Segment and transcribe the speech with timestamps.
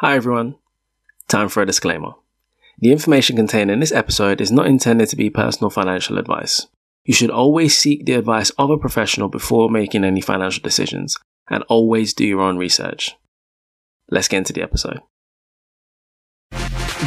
[0.00, 0.54] Hi everyone.
[1.26, 2.12] Time for a disclaimer.
[2.78, 6.68] The information contained in this episode is not intended to be personal financial advice.
[7.04, 11.18] You should always seek the advice of a professional before making any financial decisions
[11.50, 13.16] and always do your own research.
[14.08, 15.00] Let's get into the episode.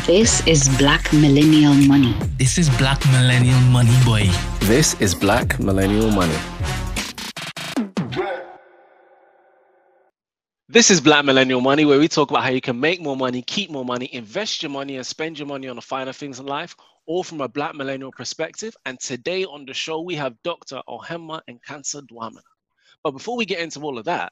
[0.05, 2.13] This is Black Millennial Money.
[2.37, 4.29] This is Black Millennial Money, boy.
[4.67, 6.35] This is Black Millennial Money.
[10.71, 13.41] This is Black Millennial Money, where we talk about how you can make more money,
[13.41, 16.45] keep more money, invest your money, and spend your money on the finer things in
[16.45, 18.73] life, all from a Black Millennial perspective.
[18.85, 20.81] And today on the show, we have Dr.
[20.87, 22.39] Ohema Nkansah Dwamena.
[23.03, 24.31] But before we get into all of that,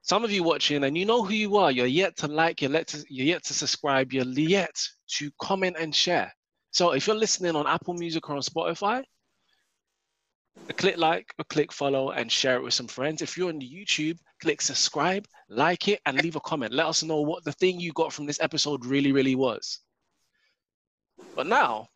[0.00, 2.72] some of you watching and you know who you are you're yet to like you're
[2.72, 4.74] yet to, you're yet to subscribe you're yet
[5.08, 6.30] to comment and share
[6.72, 9.02] so if you're listening on apple music or on spotify
[10.76, 13.22] click like a click follow and share it with some friends.
[13.22, 16.72] If you're on youtube click subscribe like it and leave a comment.
[16.72, 19.80] Let us know what the thing you got from this episode really really was.
[21.34, 21.88] But now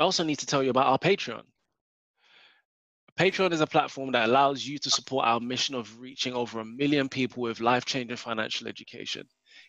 [0.00, 1.42] i also need to tell you about our patreon.
[3.18, 6.64] Patreon is a platform that allows you to support our mission of reaching over a
[6.64, 9.24] million people with life changing financial education.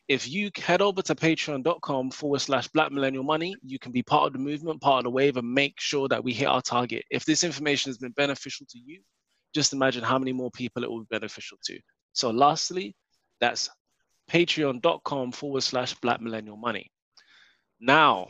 [0.08, 4.28] If you head over to patreon.com forward slash black millennial money, you can be part
[4.28, 7.04] of the movement, part of the wave, and make sure that we hit our target.
[7.10, 9.02] If this information has been beneficial to you,
[9.56, 11.80] just imagine how many more people it will be beneficial to.
[12.14, 12.96] So, lastly,
[13.40, 13.70] that's
[14.30, 16.92] patreon.com forward slash black millennial money.
[17.80, 18.28] Now,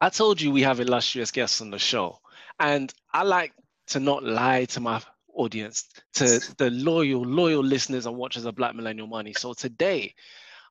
[0.00, 2.18] I told you we have illustrious guests on the show,
[2.60, 3.52] and I like
[3.88, 5.02] to not lie to my
[5.34, 9.32] audience, to the loyal, loyal listeners and watchers of Black Millennial Money.
[9.32, 10.14] So today,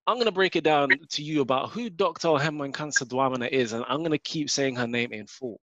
[0.08, 2.30] I'm going to break it down to you about who Dr.
[2.30, 5.60] Ohema Nkansah Dwamena is, and I'm going to keep saying her name in full.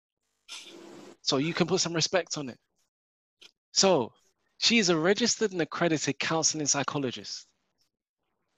[1.23, 2.59] So you can put some respect on it.
[3.73, 4.13] So
[4.59, 7.49] she is a registered and accredited counseling psychologist.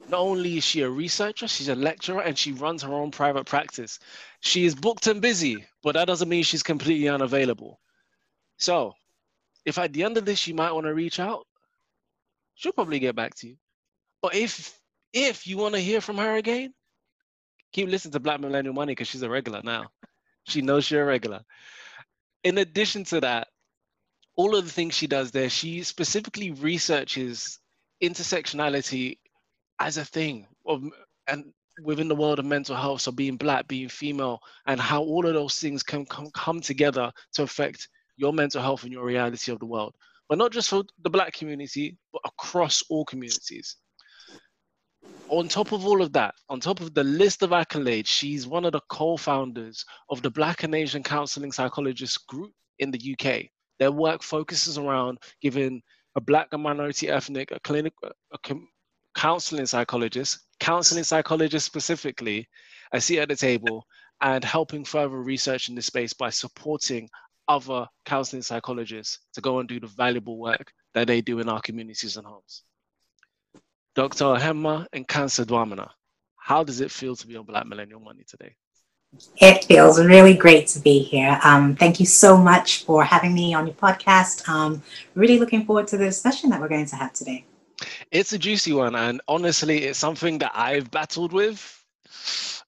[0.06, 3.46] Not only is she a researcher, she's a lecturer and she runs her own private
[3.46, 3.98] practice.
[4.40, 7.80] She is booked and busy, but that doesn't mean she's completely unavailable.
[8.58, 8.94] So,
[9.64, 11.46] if at the end of this you might want to reach out,
[12.54, 13.56] she'll probably get back to you.
[14.22, 14.79] But if
[15.12, 16.72] if you want to hear from her again,
[17.72, 19.88] keep listening to Black Millennial Money because she's a regular now.
[20.44, 21.40] She knows you're a regular.
[22.44, 23.48] In addition to that,
[24.36, 27.58] all of the things she does there, she specifically researches
[28.02, 29.18] intersectionality
[29.78, 30.82] as a thing of
[31.26, 35.26] and within the world of mental health, so being black, being female, and how all
[35.26, 39.50] of those things can come, come together to affect your mental health and your reality
[39.52, 39.94] of the world.
[40.28, 43.76] But not just for the black community, but across all communities.
[45.30, 48.64] On top of all of that, on top of the list of accolades, she's one
[48.64, 53.44] of the co-founders of the Black and Asian Counseling Psychologists Group in the UK.
[53.78, 55.82] Their work focuses around giving
[56.16, 58.54] a black and minority ethnic, a clinical, a
[59.14, 62.48] counseling psychologist, counseling psychologist specifically,
[62.92, 63.84] a seat at the table
[64.22, 67.08] and helping further research in this space by supporting
[67.46, 71.60] other counseling psychologists to go and do the valuable work that they do in our
[71.60, 72.64] communities and homes.
[73.94, 74.24] Dr.
[74.24, 75.88] Ohema Nkansah Dwamena,
[76.36, 78.54] how does it feel to be on Black Millennial Money today?
[79.36, 81.40] It feels really great to be here.
[81.42, 84.48] Um, thank you so much for having me on your podcast.
[84.48, 84.82] Um,
[85.16, 87.44] really looking forward to the discussion that we're going to have today.
[88.12, 91.84] It's a juicy one, and honestly, it's something that I've battled with.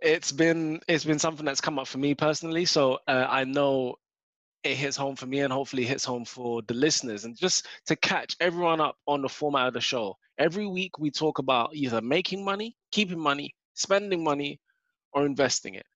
[0.01, 2.65] It's been it's been something that's come up for me personally.
[2.65, 3.97] So uh, I know
[4.65, 7.25] it hits home for me and hopefully hits home for the listeners.
[7.25, 11.11] And just to catch everyone up on the format of the show, every week we
[11.11, 14.61] talk about either making money, keeping money, spending money,
[15.13, 15.87] or investing it.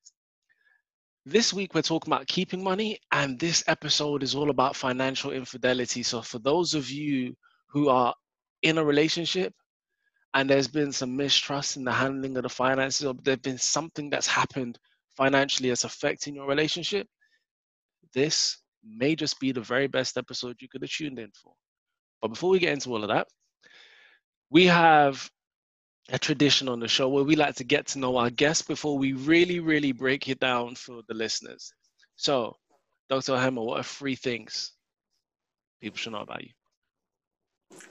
[1.25, 6.03] This week we're talking about keeping money, and this episode is all about financial infidelity.
[6.03, 7.35] So, for those of you
[7.69, 8.15] who are
[8.63, 9.53] in a relationship
[10.35, 14.11] and there's been some mistrust in the handling of the finances, or there's been something
[14.11, 14.79] that's happened
[15.17, 17.09] financially that's affecting your relationship,
[18.17, 21.53] this may just be the very best episode you could have tuned in for.
[22.23, 23.29] But before we get into all of that,
[24.51, 25.31] we have
[26.09, 28.97] a tradition on the show where we like to get to know our guests before
[28.97, 31.73] we really, really break it down for the listeners.
[32.17, 32.57] So,
[33.11, 33.33] Dr.
[33.33, 34.73] Ohema, what are three things
[35.81, 36.51] people should know about you?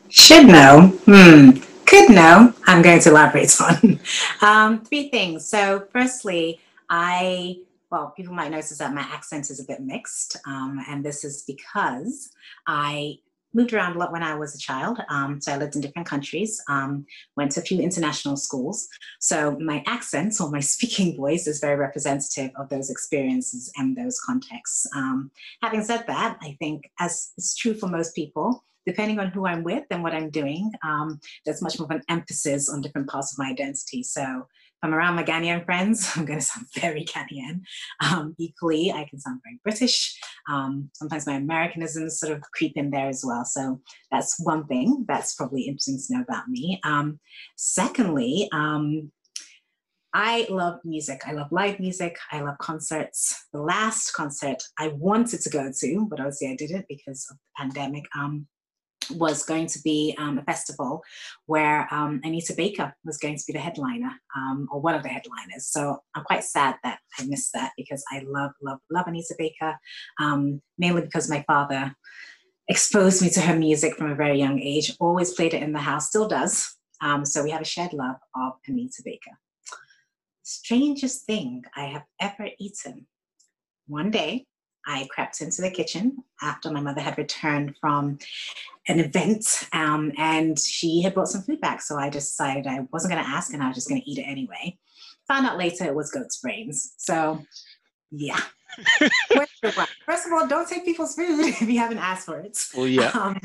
[0.10, 0.88] Should know.
[1.06, 1.52] Hmm.
[1.86, 2.54] Could know.
[2.66, 4.00] I'm going to elaborate on.
[4.42, 5.48] um, three things.
[5.48, 6.60] So, firstly,
[6.90, 7.58] I
[7.92, 10.38] well, people might notice that my accent is a bit mixed.
[10.46, 12.30] Um, and this is because
[12.68, 13.18] I
[13.56, 15.00] moved around a lot when I was a child.
[15.10, 17.06] Um, so I lived in different countries, um,
[17.38, 18.88] went to a few international schools.
[19.20, 24.20] So my accent or my speaking voice is very representative of those experiences and those
[24.20, 24.86] contexts.
[24.94, 25.32] Um,
[25.64, 29.64] having said that, I think as it's true for most people, depending on who I'm
[29.64, 33.32] with and what I'm doing, um, there's much more of an emphasis on different parts
[33.32, 34.04] of my identity.
[34.04, 34.48] So
[34.86, 37.62] I'm around my Ghanaian friends, I'm going to sound very Ghanaian.
[38.04, 40.18] Um, equally, I can sound very British.
[40.50, 43.44] Um, sometimes my Americanisms sort of creep in there as well.
[43.46, 46.80] So that's one thing that's probably interesting to know about me.
[46.84, 47.20] Um,
[47.58, 49.12] secondly, um,
[50.14, 51.24] I love music.
[51.26, 52.18] I love live music.
[52.32, 53.48] I love concerts.
[53.52, 57.64] The last concert I wanted to go to, but obviously I didn't because of the
[57.64, 58.48] pandemic, um,
[59.12, 61.04] was going to be um, a festival
[61.46, 65.10] where um, Anita Baker was going to be the headliner um, or one of the
[65.10, 65.68] headliners.
[65.68, 69.78] So I'm quite sad that I missed that because I love, love, love Anita Baker,
[70.20, 71.96] um, mainly because my father
[72.68, 75.80] exposed me to her music from a very young age, always played it in the
[75.80, 76.76] house, still does.
[77.02, 79.32] Um, so we have a shared love of Anita Baker
[80.46, 83.08] strangest thing I have ever eaten.
[83.88, 84.46] One day,
[84.86, 88.20] I crept into the kitchen after my mother had returned from
[88.88, 91.82] an event um, and she had brought some food back.
[91.82, 94.20] So I decided I wasn't going to ask and I was just going to eat
[94.20, 94.78] it anyway.
[95.28, 96.94] Found out later it was goat's brains.
[96.98, 97.44] So,
[98.12, 98.40] yeah.
[100.06, 102.58] First of all, don't take people's food if you haven't asked for it.
[102.76, 103.10] Well, yeah.
[103.10, 103.40] Um,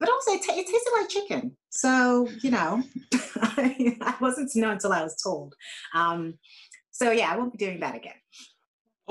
[0.00, 1.56] but also, it, t- it tasted like chicken.
[1.70, 2.82] So, you know,
[3.36, 5.54] I wasn't to know until I was told.
[5.94, 6.38] Um,
[6.90, 8.14] so yeah, I won't be doing that again.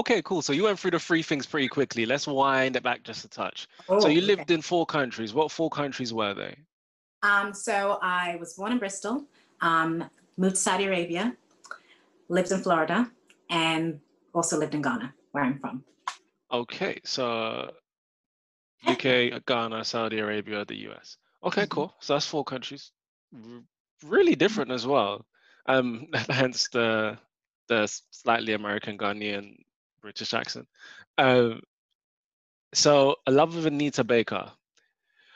[0.01, 0.42] Okay, cool.
[0.42, 2.07] So you went through the three things pretty quickly.
[2.07, 3.68] Let's wind it back just a touch.
[3.88, 4.56] Oh, so you lived okay.
[4.56, 5.31] in four countries.
[5.31, 6.57] What four countries were they?
[7.21, 9.27] Um, so I was born in Bristol,
[9.62, 10.03] um,
[10.38, 11.38] moved to Saudi Arabia,
[12.30, 13.12] lived in Florida,
[13.51, 14.00] and
[14.33, 15.83] also lived in Ghana, where I'm from.
[16.51, 17.69] Okay, so
[18.89, 21.18] UK, Ghana, Saudi Arabia, the US.
[21.44, 21.69] Okay, Mhm.
[21.69, 21.94] cool.
[22.00, 22.92] So that's four countries.
[23.36, 23.62] R-
[24.03, 25.27] really different as well.
[25.68, 27.19] Um, hence the
[27.68, 29.57] the slightly American Ghanaian
[30.01, 30.68] British accent.
[31.18, 31.62] Um,
[32.74, 34.51] so a love of Anita Baker.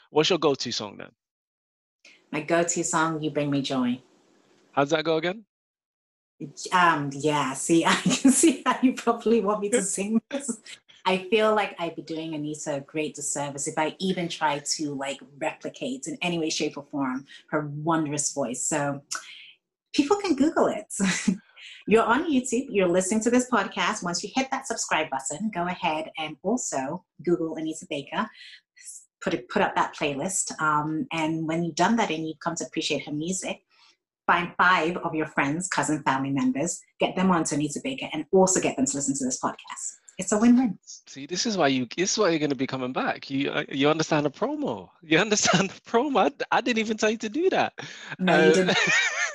[0.10, 1.12] What's your go-to song then?
[2.32, 4.02] My go-to song, "You Bring Me Joy."
[4.72, 5.46] How's that go again?
[6.72, 7.54] Um, yeah.
[7.54, 10.60] See, I can see how you probably want me to sing this.
[11.06, 14.96] I feel like I'd be doing Anita a great disservice if I even try to
[14.96, 18.66] like replicate in any way, shape, or form her wondrous voice.
[18.68, 19.04] So
[19.94, 20.92] people can Google it.
[21.88, 24.04] you're on YouTube, you're listening to this podcast.
[24.04, 28.28] Once you hit that subscribe button, go ahead and also Google Anita Baker.
[29.22, 30.60] Put it, put up that playlist.
[30.62, 33.62] Um, and when you've done that and you've come to appreciate her music,
[34.28, 38.60] find five of your friends, cousin, family members, get them onto Anita Baker, and also
[38.60, 40.00] get them to listen to this podcast.
[40.18, 40.80] It's a win-win.
[40.86, 41.88] See, this is why you.
[41.98, 43.30] This is why you're going to be coming back.
[43.30, 44.90] You uh, you understand the promo.
[45.02, 46.32] You understand the promo.
[46.32, 47.74] I, I didn't even tell you to do that.
[48.18, 48.74] No, you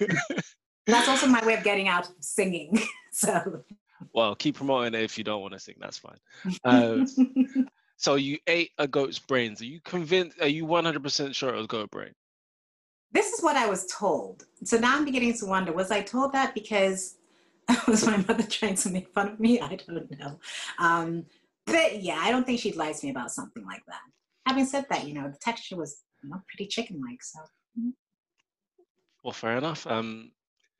[0.00, 0.40] Uh,
[0.90, 1.06] didn't.
[1.06, 2.78] That's also my way of getting out singing.
[3.12, 3.64] So
[4.14, 5.74] well, keep promoting it if you don't want to sing.
[5.80, 6.16] That's fine.
[6.64, 7.04] Uh,
[7.96, 9.60] so you ate a goat's brains.
[9.60, 10.40] Are you convinced?
[10.40, 12.12] Are you 100% sure it was goat brain?
[13.12, 14.44] this is what I was told.
[14.64, 17.16] So now I'm beginning to wonder, was I told that because
[17.88, 19.60] was my mother trying to make fun of me?
[19.60, 20.38] I don't know.
[20.78, 21.24] Um,
[21.66, 24.00] but yeah, I don't think she'd lie to me about something like that.
[24.46, 27.22] Having said that, you know, the texture was you know, pretty chicken-like.
[27.22, 27.40] So
[29.24, 29.86] Well, fair enough.
[29.86, 30.32] Um,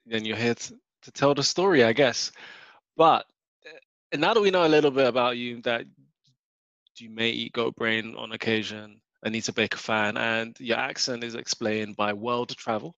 [0.06, 2.32] then you're here to, to tell the story, I guess.
[2.97, 3.26] But
[3.67, 5.85] uh, now that we know a little bit about you, that
[6.99, 11.97] you may eat goat brain on occasion, Anita Baker fan, and your accent is explained
[11.97, 12.94] by world travel.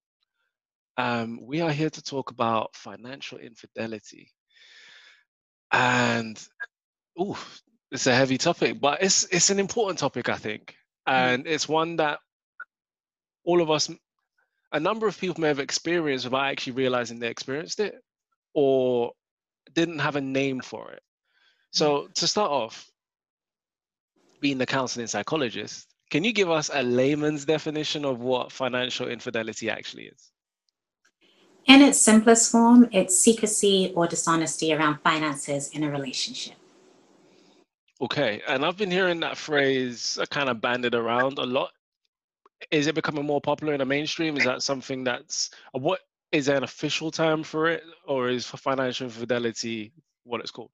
[0.96, 4.30] Um, we are here to talk about financial infidelity.
[5.72, 6.40] And
[7.20, 7.36] ooh,
[7.90, 10.74] it's a heavy topic, but it's it's an important topic, I think.
[11.06, 12.18] And it's one that
[13.44, 13.90] all of us
[14.72, 17.94] a number of people may have experienced without actually realizing they experienced it
[18.54, 19.12] or
[19.74, 21.02] didn't have a name for it.
[21.70, 22.14] So mm.
[22.14, 22.88] to start off,
[24.40, 29.70] being the counseling psychologist, can you give us a layman's definition of what financial infidelity
[29.70, 30.32] actually is?
[31.66, 36.54] in its simplest form, it's secrecy or dishonesty around finances in a relationship.
[38.00, 41.70] Okay, and I've been hearing that phrase kind of banded around a lot.
[42.70, 44.36] Is it becoming more popular in the mainstream?
[44.36, 46.00] Is that something that's what
[46.30, 49.92] is there an official term for it, or is financial infidelity
[50.24, 50.70] what it's called?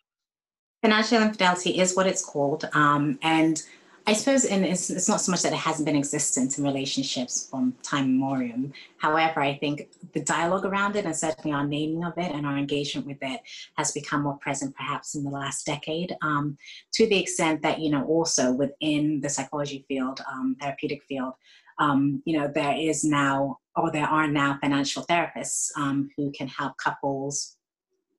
[0.82, 2.68] Financial infidelity is what it's called.
[2.72, 3.60] Um, and
[4.08, 7.74] I suppose it's, it's not so much that it hasn't been existent in relationships from
[7.82, 8.70] time immemorial.
[8.96, 12.56] However, I think the dialogue around it and certainly our naming of it and our
[12.56, 13.40] engagement with it
[13.76, 16.56] has become more present perhaps in the last decade um,
[16.92, 21.34] to the extent that, you know, also within the psychology field, um, therapeutic field,
[21.78, 26.48] um, you know, there is now, or there are now financial therapists um, who can
[26.48, 27.56] help couples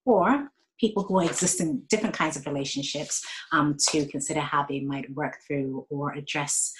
[0.05, 0.49] or
[0.79, 5.37] people who are existing different kinds of relationships um, to consider how they might work
[5.45, 6.71] through or address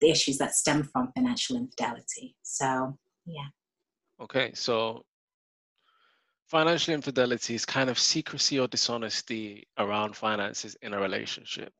[0.00, 2.36] the issues that stem from financial infidelity.
[2.42, 3.48] So, yeah.
[4.20, 5.04] Okay, so
[6.48, 11.72] financial infidelity is kind of secrecy or dishonesty around finances in a relationship,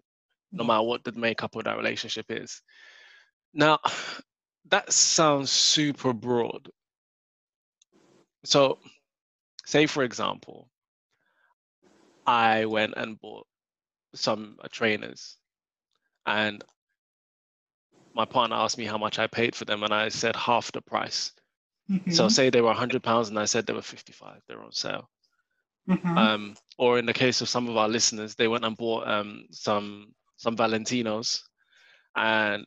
[0.52, 2.62] no matter what the makeup of that relationship is.
[3.54, 3.78] Now,
[4.70, 6.70] that sounds super broad.
[8.44, 8.78] So,
[9.66, 10.70] say for example,
[12.26, 13.46] I went and bought
[14.14, 15.38] some uh, trainers,
[16.26, 16.64] and
[18.14, 20.80] my partner asked me how much I paid for them, and I said half the
[20.82, 21.32] price.
[22.08, 24.72] So Mhm, say they were 100 pounds and I said they were 55, they're on
[24.72, 25.10] sale.
[25.86, 26.16] mhm.
[26.16, 29.46] Um, or in the case of some of our listeners, they went and bought um,
[29.50, 31.42] some some Valentinos
[32.16, 32.66] and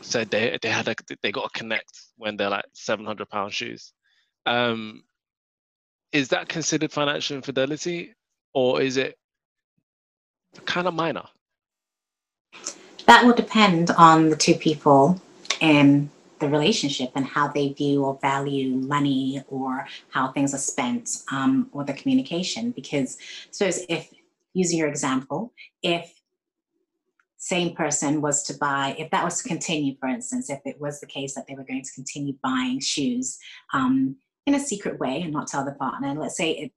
[0.00, 3.92] said they they had a, they got a connect when they're like 700 pound shoes.
[4.46, 5.04] Um,
[6.12, 8.14] is that considered financial infidelity,
[8.52, 9.18] or is it
[10.64, 11.24] kind of minor?
[13.06, 15.20] that will depend on the two people
[15.60, 21.22] in the relationship and how they view or value money or how things are spent
[21.30, 22.70] um, or the communication.
[22.70, 23.18] Because,
[23.50, 24.12] so if
[24.52, 25.52] using your example,
[25.82, 26.13] if
[27.44, 30.98] same person was to buy, if that was to continue, for instance, if it was
[30.98, 33.36] the case that they were going to continue buying shoes
[33.74, 36.72] um, in a secret way and not tell the partner, and let's say it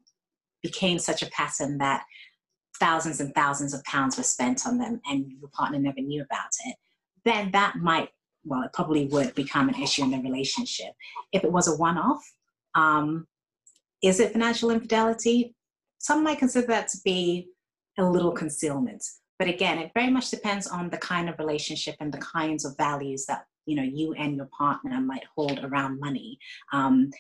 [0.62, 2.04] became such a pattern that
[2.82, 6.52] thousands and thousands of pounds were spent on them and your partner never knew about
[6.66, 6.76] it,
[7.24, 8.10] then that might,
[8.44, 10.92] well, it probably would become an issue in the relationship.
[11.32, 12.30] If it was a one off,
[12.76, 13.26] um,
[14.04, 15.56] is it financial infidelity?
[15.98, 17.52] Some might consider that to be
[17.98, 19.06] a little concealment.
[19.40, 22.76] But again, it very much depends on the kind of relationship and the kinds of
[22.78, 26.40] values that you know you and your partner might hold around money.
[26.74, 27.12] Um,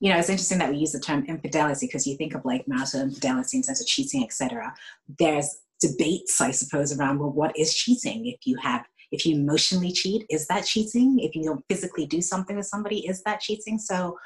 [0.00, 2.66] you know, it's interesting that we use the term infidelity because you think of like
[2.66, 4.74] marital infidelity in terms of cheating, etc.
[5.18, 8.26] There's debates, I suppose, around well, what is cheating?
[8.26, 11.18] If you have, if you emotionally cheat, is that cheating?
[11.20, 13.78] If you don't physically do something with somebody, is that cheating?
[13.78, 14.18] So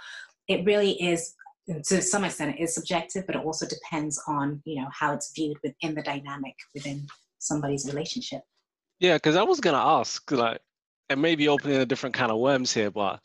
[0.46, 1.34] it really is,
[1.68, 5.32] to some extent, it is subjective, but it also depends on you know how it's
[5.34, 7.06] viewed within the dynamic within
[7.38, 8.42] somebody's relationship.
[9.00, 10.60] Yeah, because I was gonna ask, like,
[11.08, 13.24] and maybe opening a different kind of worms here, but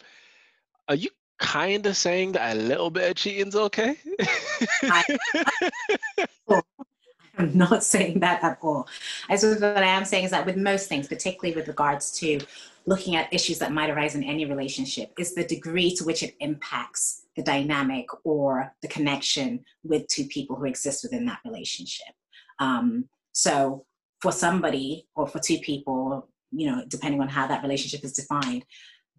[0.87, 1.09] are you
[1.39, 3.97] kind of saying that a little bit of cheating's okay?
[7.37, 8.87] I'm not saying that at all.
[9.27, 12.39] I suppose what I am saying is that with most things, particularly with regards to
[12.85, 16.35] looking at issues that might arise in any relationship, is the degree to which it
[16.39, 22.13] impacts the dynamic or the connection with two people who exist within that relationship.
[22.59, 23.85] Um, so
[24.21, 28.65] for somebody or for two people, you know, depending on how that relationship is defined,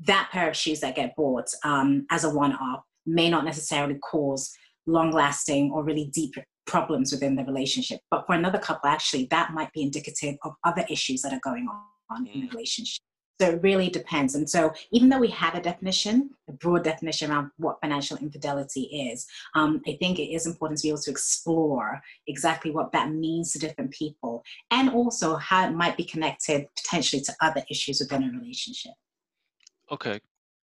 [0.06, 4.52] that pair of shoes that get bought um, as a one-off may not necessarily cause
[4.86, 6.34] long-lasting or really deep
[6.66, 8.00] problems within the relationship.
[8.10, 11.68] But for another couple, actually, that might be indicative of other issues that are going
[12.10, 13.02] on in the relationship.
[13.40, 14.36] So it really depends.
[14.36, 18.82] And so, even though we have a definition, a broad definition around what financial infidelity
[18.82, 23.10] is, um, I think it is important to be able to explore exactly what that
[23.10, 27.98] means to different people and also how it might be connected potentially to other issues
[28.00, 28.92] within a relationship.
[29.90, 30.20] Okay,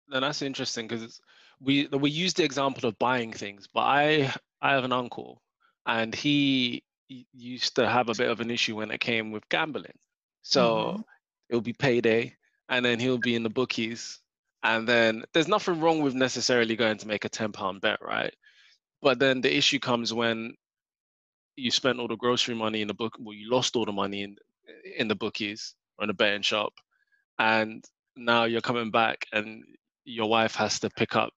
[0.08, 1.22] then that's interesting because
[1.62, 5.42] we we use the example of buying things, but I I have an uncle,
[5.86, 6.84] and he
[7.32, 9.98] used to have a bit of an issue when it came with gambling.
[10.42, 11.04] So
[11.50, 12.36] it would be payday,
[12.70, 14.20] and then he'll be in the bookies,
[14.64, 18.34] and then there's nothing wrong with necessarily going to make a ten pound bet, right?
[19.02, 20.56] But then the issue comes when
[21.56, 24.24] you spent all the grocery money in the book, well, you lost all the money
[24.24, 24.36] in
[24.98, 26.74] in the bookies or in the betting shop,
[27.40, 27.84] and
[28.16, 29.64] now you're coming back and
[30.06, 31.32] your wife has to pick up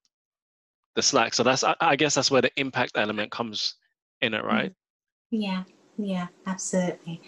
[0.95, 1.33] the slack.
[1.33, 3.75] So that's I, I guess that's where the impact element comes
[4.21, 4.71] in it, right?
[4.71, 5.41] Mm-hmm.
[5.41, 5.63] Yeah,
[6.01, 7.21] yeah, absolutely.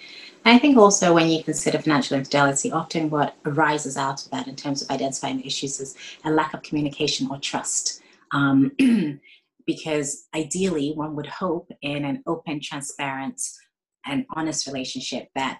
[0.45, 4.55] I think also when you consider financial infidelity, often what arises out of that in
[4.55, 8.01] terms of identifying issues is a lack of communication or trust.
[8.31, 8.71] Um,
[9.67, 13.41] because ideally, one would hope in an open, transparent,
[14.05, 15.59] and honest relationship that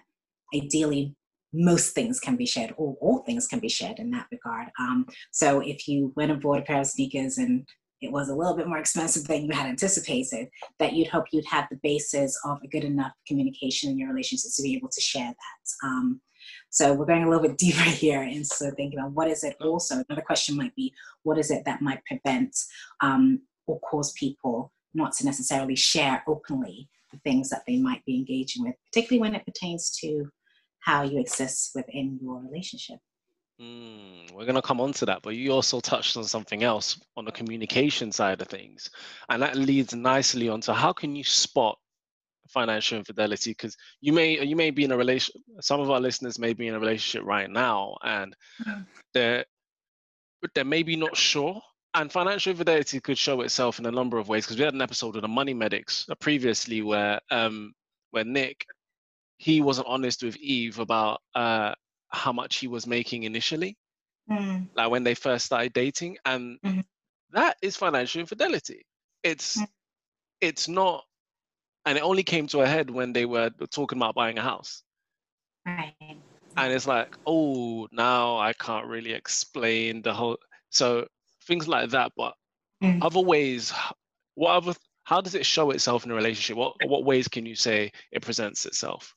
[0.54, 1.14] ideally
[1.52, 4.68] most things can be shared, or all things can be shared in that regard.
[4.78, 7.68] Um, so if you went and bought a pair of sneakers and
[8.02, 11.46] it was a little bit more expensive than you had anticipated, that you'd hope you'd
[11.46, 15.00] have the basis of a good enough communication in your relationships to be able to
[15.00, 15.86] share that.
[15.86, 16.20] Um,
[16.70, 19.56] so we're going a little bit deeper here and so thinking about what is it
[19.60, 20.92] also, another question might be,
[21.22, 22.56] what is it that might prevent
[23.00, 28.16] um, or cause people not to necessarily share openly the things that they might be
[28.16, 30.28] engaging with, particularly when it pertains to
[30.80, 32.98] how you exist within your relationship.
[33.60, 37.00] Mm, we're going to come on to that, but you also touched on something else
[37.16, 38.90] on the communication side of things.
[39.28, 41.78] And that leads nicely onto how can you spot
[42.48, 46.38] financial infidelity because you may you may be in a relation some of our listeners
[46.38, 48.84] may be in a relationship right now and mm.
[49.14, 49.44] they're
[50.54, 51.60] they're maybe not sure
[51.94, 54.82] and financial infidelity could show itself in a number of ways because we had an
[54.82, 57.72] episode of the money medics uh, previously where um
[58.10, 58.66] where nick
[59.38, 61.72] he wasn't honest with eve about uh
[62.12, 63.76] how much he was making initially
[64.30, 64.68] mm.
[64.74, 66.80] like when they first started dating and mm-hmm.
[67.32, 68.84] that is financial infidelity
[69.22, 69.66] it's mm.
[70.40, 71.04] it's not
[71.84, 74.82] and it only came to a head when they were talking about buying a house
[75.66, 75.94] right
[76.56, 80.36] and it's like oh now i can't really explain the whole
[80.70, 81.06] so
[81.46, 82.34] things like that but
[82.82, 83.02] mm.
[83.02, 83.72] other ways
[84.34, 87.54] what other how does it show itself in a relationship what what ways can you
[87.54, 89.14] say it presents itself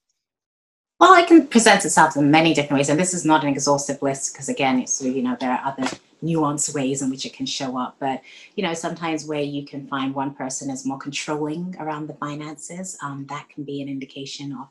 [1.00, 4.02] well, it can present itself in many different ways, and this is not an exhaustive
[4.02, 5.90] list because, again, it's you know there are other
[6.24, 7.98] nuanced ways in which it can show up.
[8.00, 8.22] But
[8.56, 12.98] you know, sometimes where you can find one person is more controlling around the finances,
[13.04, 14.70] um, that can be an indication of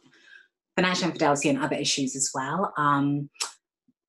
[0.76, 2.73] financial infidelity and other issues as well.
[2.76, 3.28] Um,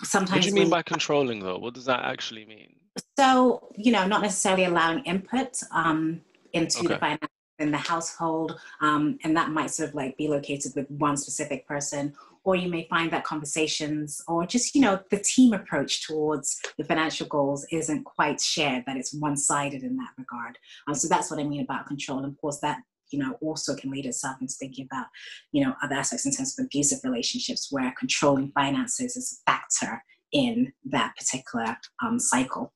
[0.02, 0.38] sometimes.
[0.38, 1.58] What do you mean by controlling, though?
[1.58, 2.76] What does that actually mean?
[3.20, 6.22] So you know, not necessarily allowing input um,
[6.54, 6.88] into okay.
[6.88, 10.90] the finance in the household, um, and that might sort of like be located with
[10.92, 12.14] one specific person.
[12.44, 16.84] Or you may find that conversations or just, you know, the team approach towards the
[16.84, 20.60] financial goals isn't quite shared, that it's one sided in that regard.
[20.88, 22.20] Um, so that's what I mean about control.
[22.20, 22.80] And of course, that
[23.12, 25.06] you know also can lead itself into thinking about
[25.52, 30.04] you know other aspects in terms of abusive relationships where controlling finances is a factor
[30.32, 32.74] in that particular um, cycle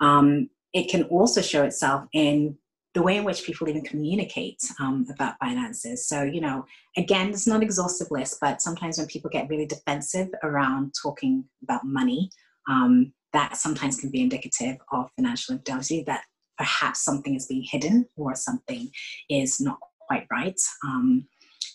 [0.00, 2.56] um, it can also show itself in
[2.94, 6.08] the way in which people even communicate um, about finances.
[6.08, 6.64] So, you know,
[6.96, 11.44] again, it's not an exhaustive list, but sometimes when people get really defensive around talking
[11.62, 12.30] about money,
[12.68, 16.22] um, that sometimes can be indicative of financial infidelity, that
[16.56, 18.88] perhaps something is being hidden or something
[19.28, 20.58] is not quite right.
[20.84, 21.26] Um,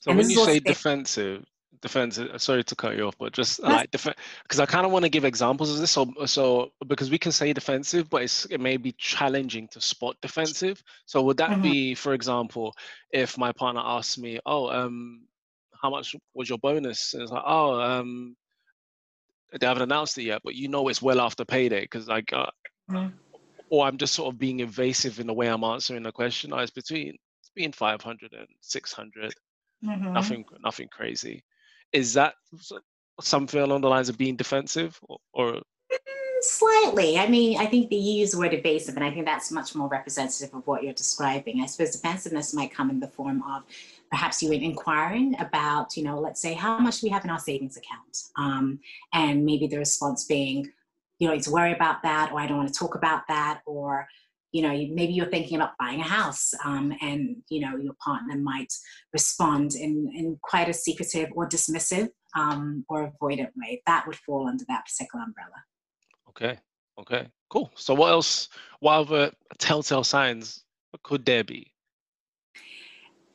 [0.02, 1.44] so when you say defensive,
[1.82, 5.04] defense sorry to cut you off but just like defense because i kind of want
[5.04, 8.60] to give examples of this so so because we can say defensive but it's it
[8.60, 11.62] may be challenging to spot defensive so would that mm-hmm.
[11.62, 12.76] be for example
[13.12, 15.22] if my partner asks me oh um
[15.82, 18.36] how much was your bonus and it's like oh um
[19.60, 22.46] they haven't announced it yet but you know it's well after payday because like uh,
[22.92, 23.08] mm-hmm.
[23.70, 26.58] or i'm just sort of being evasive in the way i'm answering the question oh,
[26.58, 29.34] it's between it's between 500 and 600
[29.86, 30.14] mm-hmm.
[30.14, 31.44] nothing nothing crazy
[31.94, 32.36] is that
[33.22, 35.54] something along the lines of being defensive or, or?
[35.54, 37.18] Mm, slightly.
[37.18, 39.88] I mean, I think you use the word evasive, and I think that's much more
[39.88, 41.62] representative of what you're describing.
[41.62, 43.64] I suppose defensiveness might come in the form of
[44.10, 47.78] perhaps you inquiring about, you know, let's say, how much we have in our savings
[47.78, 48.24] account?
[48.38, 48.80] Um,
[49.14, 50.72] and maybe the response being,
[51.20, 54.08] you need to worry about that, or I don't want to talk about that, or
[54.52, 58.36] you know maybe you're thinking about buying a house um, and you know your partner
[58.38, 58.74] might
[59.14, 63.82] respond in, in quite a secretive or dismissive um, or avoidant way.
[63.86, 65.64] That would fall under that particular umbrella.
[66.30, 66.60] Okay.
[67.00, 67.28] Okay.
[67.50, 67.72] Cool.
[67.76, 70.64] So what else what other telltale signs
[71.04, 71.72] could there be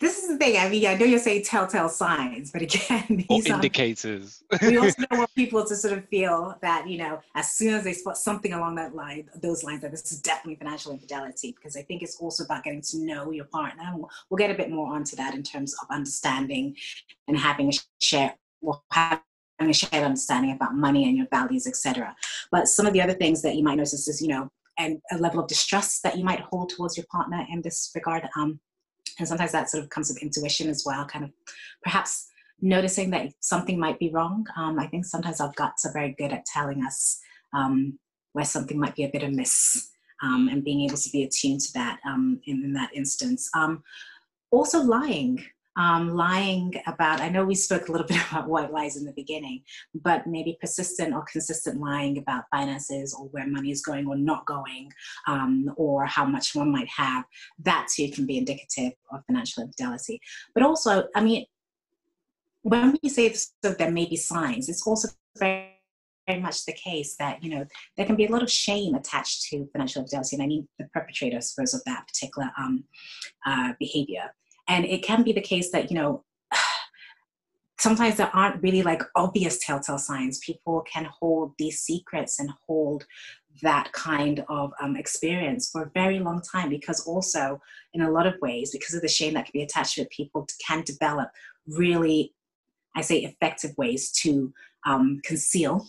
[0.04, 0.58] this is the thing.
[0.58, 4.44] I mean, I know you're saying telltale signs, but again, these or indicators.
[4.62, 7.84] we also don't want people to sort of feel that you know, as soon as
[7.84, 11.52] they spot something along that line, those lines, that this is definitely financial infidelity.
[11.52, 13.84] Because I think it's also about getting to know your partner.
[13.94, 16.76] We'll, we'll get a bit more onto that in terms of understanding
[17.26, 18.34] and having a share.
[18.60, 19.20] Well, having
[19.60, 22.14] a shared understanding about money and your values, etc.
[22.50, 25.18] But some of the other things that you might notice is, you know, and a
[25.18, 28.28] level of distrust that you might hold towards your partner in this regard.
[28.36, 28.60] Um,
[29.18, 31.30] and sometimes that sort of comes with intuition as well, kind of
[31.82, 32.28] perhaps
[32.60, 34.46] noticing that something might be wrong.
[34.56, 37.20] Um, I think sometimes our guts are very good at telling us
[37.52, 37.98] um,
[38.32, 39.90] where something might be a bit amiss
[40.22, 43.50] um, and being able to be attuned to that um, in, in, that instance.
[43.54, 43.82] Um,
[44.50, 45.44] also, lying
[45.76, 49.12] um, lying about, I know we spoke a little bit about white lies in the
[49.12, 49.62] beginning,
[49.94, 54.46] but maybe persistent or consistent lying about finances or where money is going or not
[54.46, 54.92] going,
[55.26, 57.24] um, or how much one might have,
[57.58, 60.20] that too can be indicative of financial infidelity.
[60.54, 61.46] But also, I mean,
[62.62, 65.08] when we say so there may be signs, it's also
[65.38, 65.70] very
[66.26, 69.42] very much the case that you know there can be a lot of shame attached
[69.50, 72.84] to financial infidelity, and I mean the perpetrator, I suppose, of that particular um,
[73.46, 74.34] uh, behavior.
[74.68, 76.24] And it can be the case that, you know,
[77.78, 80.38] sometimes there aren't really like obvious telltale signs.
[80.38, 83.04] People can hold these secrets and hold
[83.62, 87.60] that kind of um, experience for a very long time because also
[87.92, 90.10] in a lot of ways because of the shame that can be attached to it
[90.10, 91.28] people can develop
[91.68, 92.34] really
[92.96, 94.52] i say effective ways to
[94.86, 95.86] um, conceal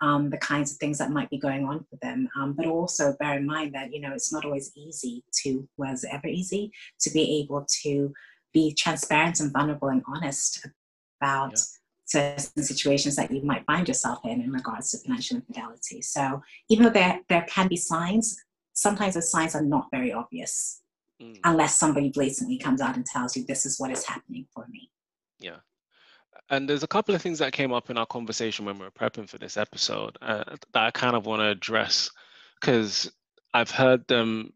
[0.00, 2.28] um, the kinds of things that might be going on for them.
[2.36, 6.04] Um, but also bear in mind that, you know, it's not always easy to, was
[6.04, 8.12] it ever easy to be able to
[8.52, 10.66] be transparent and vulnerable and honest
[11.20, 11.52] about
[12.12, 12.36] yeah.
[12.38, 16.02] certain situations that you might find yourself in in regards to financial infidelity.
[16.02, 18.36] So even though there, there can be signs,
[18.72, 20.82] sometimes the signs are not very obvious
[21.20, 21.38] mm.
[21.44, 24.90] unless somebody blatantly comes out and tells you this is what is happening for me.
[25.38, 25.58] Yeah.
[26.50, 28.90] And there's a couple of things that came up in our conversation when we were
[28.90, 32.10] prepping for this episode uh, that I kind of want to address
[32.60, 33.10] because
[33.54, 34.52] I've heard them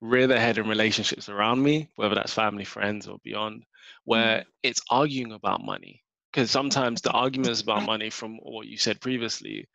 [0.00, 3.64] rear their head in relationships around me, whether that's family, friends, or beyond,
[4.04, 4.44] where mm.
[4.62, 6.02] it's arguing about money.
[6.30, 9.68] Because sometimes the arguments about money, from what you said previously,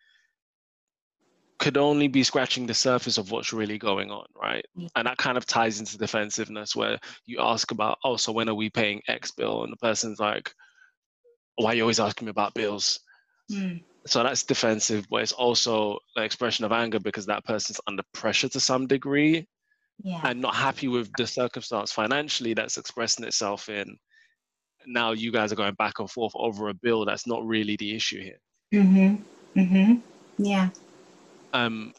[1.57, 4.65] could only be scratching the surface of what's really going on, right?
[4.95, 8.55] And that kind of ties into defensiveness where you ask about, oh, so when are
[8.55, 9.63] we paying X bill?
[9.63, 10.53] And the person's like,
[11.59, 12.99] why are you always asking me about bills?
[13.51, 13.83] Mm.
[14.05, 18.49] So that's defensive, but it's also an expression of anger because that person's under pressure
[18.49, 19.47] to some degree
[20.01, 20.21] yeah.
[20.23, 23.97] and not happy with the circumstance financially that's expressing itself in
[24.87, 27.95] now you guys are going back and forth over a bill that's not really the
[27.95, 28.39] issue here.
[28.73, 29.59] Mm-hmm.
[29.59, 29.95] Mm-hmm.
[30.37, 30.69] Yeah.
[31.53, 31.93] Um,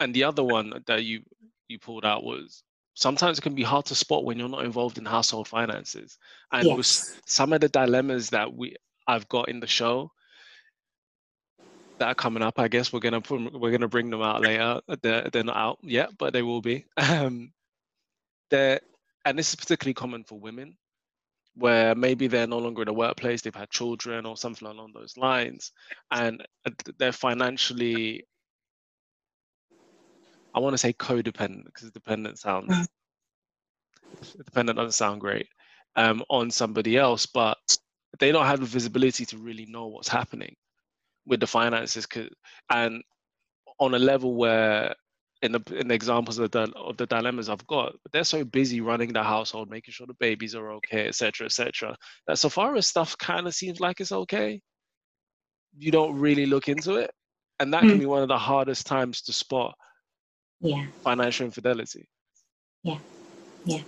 [0.00, 1.22] and the other one that you
[1.68, 2.62] you pulled out was
[2.94, 6.18] sometimes it can be hard to spot when you're not involved in household finances.
[6.52, 6.76] And yes.
[6.76, 8.74] with some of the dilemmas that we
[9.08, 10.12] I've got in the show
[11.98, 14.80] that are coming up, I guess we're gonna put, we're gonna bring them out later.
[15.02, 16.84] They're they're not out yet, but they will be.
[16.96, 17.52] Um,
[18.50, 18.80] they're
[19.24, 20.76] and this is particularly common for women,
[21.54, 25.16] where maybe they're no longer in a workplace, they've had children or something along those
[25.16, 25.72] lines,
[26.10, 26.46] and
[26.98, 28.24] they're financially
[30.54, 34.36] I want to say codependent because dependent sounds mm.
[34.44, 35.48] dependent doesn't sound great
[35.96, 37.58] um, on somebody else, but
[38.20, 40.54] they don't have the visibility to really know what's happening
[41.26, 42.06] with the finances.
[42.70, 43.02] And
[43.78, 44.94] on a level where,
[45.40, 48.80] in the in the examples of the of the dilemmas I've got, they're so busy
[48.80, 51.96] running the household, making sure the babies are okay, etc., etc.
[52.26, 54.60] That so far as stuff kind of seems like it's okay,
[55.76, 57.12] you don't really look into it,
[57.60, 57.90] and that mm.
[57.90, 59.74] can be one of the hardest times to spot
[60.60, 62.08] yeah financial infidelity
[62.82, 62.98] yeah
[63.64, 63.82] yeah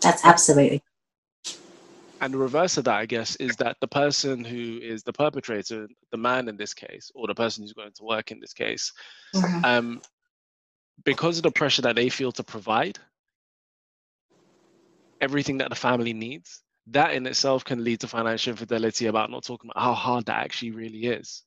[0.00, 0.82] that's absolutely
[2.24, 5.86] and the reverse of that i guess is that the person who is the perpetrator
[6.10, 8.92] the man in this case or the person who's going to work in this case
[9.34, 9.64] mm-hmm.
[9.64, 10.00] um,
[11.04, 12.98] because of the pressure that they feel to provide
[15.20, 19.44] everything that the family needs that in itself can lead to financial infidelity about not
[19.44, 21.42] talking about how hard that actually really is.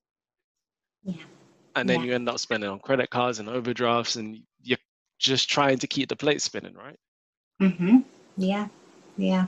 [1.03, 1.13] Yeah.
[1.75, 2.07] And then yeah.
[2.07, 4.79] you end up spending on credit cards and overdrafts and you're
[5.19, 6.97] just trying to keep the plate spinning right?
[7.61, 7.97] Mm-hmm.
[8.35, 8.67] Yeah.
[9.15, 9.45] Yeah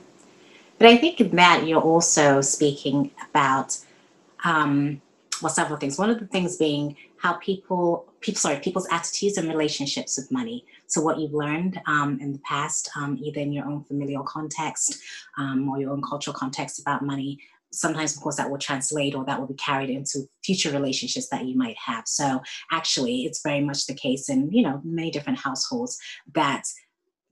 [0.80, 3.78] but i think in that you're also speaking about
[4.44, 5.02] um
[5.42, 5.98] well several things.
[5.98, 10.66] One of the things being how people people sorry people's attitudes and relationships with money.
[10.88, 15.00] So what you've learned um, in the past um, either in your own familial context
[15.38, 17.40] um, or your own cultural context about money
[17.72, 21.46] sometimes of course that will translate or that will be carried into future relationships that
[21.46, 22.08] you might have.
[22.08, 25.98] So actually it's very much the case in you know many different households
[26.34, 26.64] that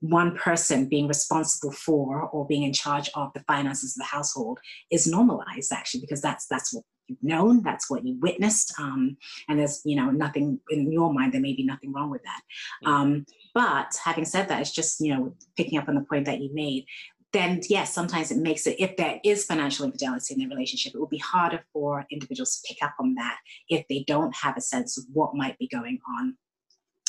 [0.00, 4.58] one person being responsible for or being in charge of the finances of the household
[4.90, 9.16] is normalized actually because that's that's what you've known that's what you witnessed um,
[9.48, 12.40] and there's you know nothing in your mind there may be nothing wrong with that.
[12.88, 16.40] Um, but having said that it's just you know picking up on the point that
[16.40, 16.84] you made
[17.32, 20.98] then yes, sometimes it makes it, if there is financial infidelity in the relationship, it
[20.98, 23.36] will be harder for individuals to pick up on that
[23.68, 26.36] if they don't have a sense of what might be going on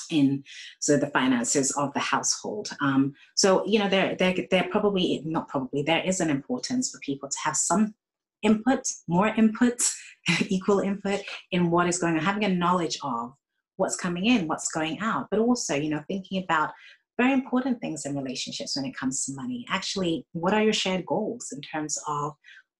[0.10, 0.43] in
[0.80, 2.69] so the finances of the household.
[2.82, 7.00] Um, so you know, there, there, there probably not probably there is an importance for
[7.00, 7.93] people to have some
[8.41, 9.80] input, more input,
[10.48, 13.34] equal input in what is going on, having a knowledge of
[13.78, 16.72] what's coming in, what's going out, but also you know thinking about
[17.19, 19.65] very important things in relationships when it comes to money.
[19.69, 22.32] Actually, what are your shared goals in terms of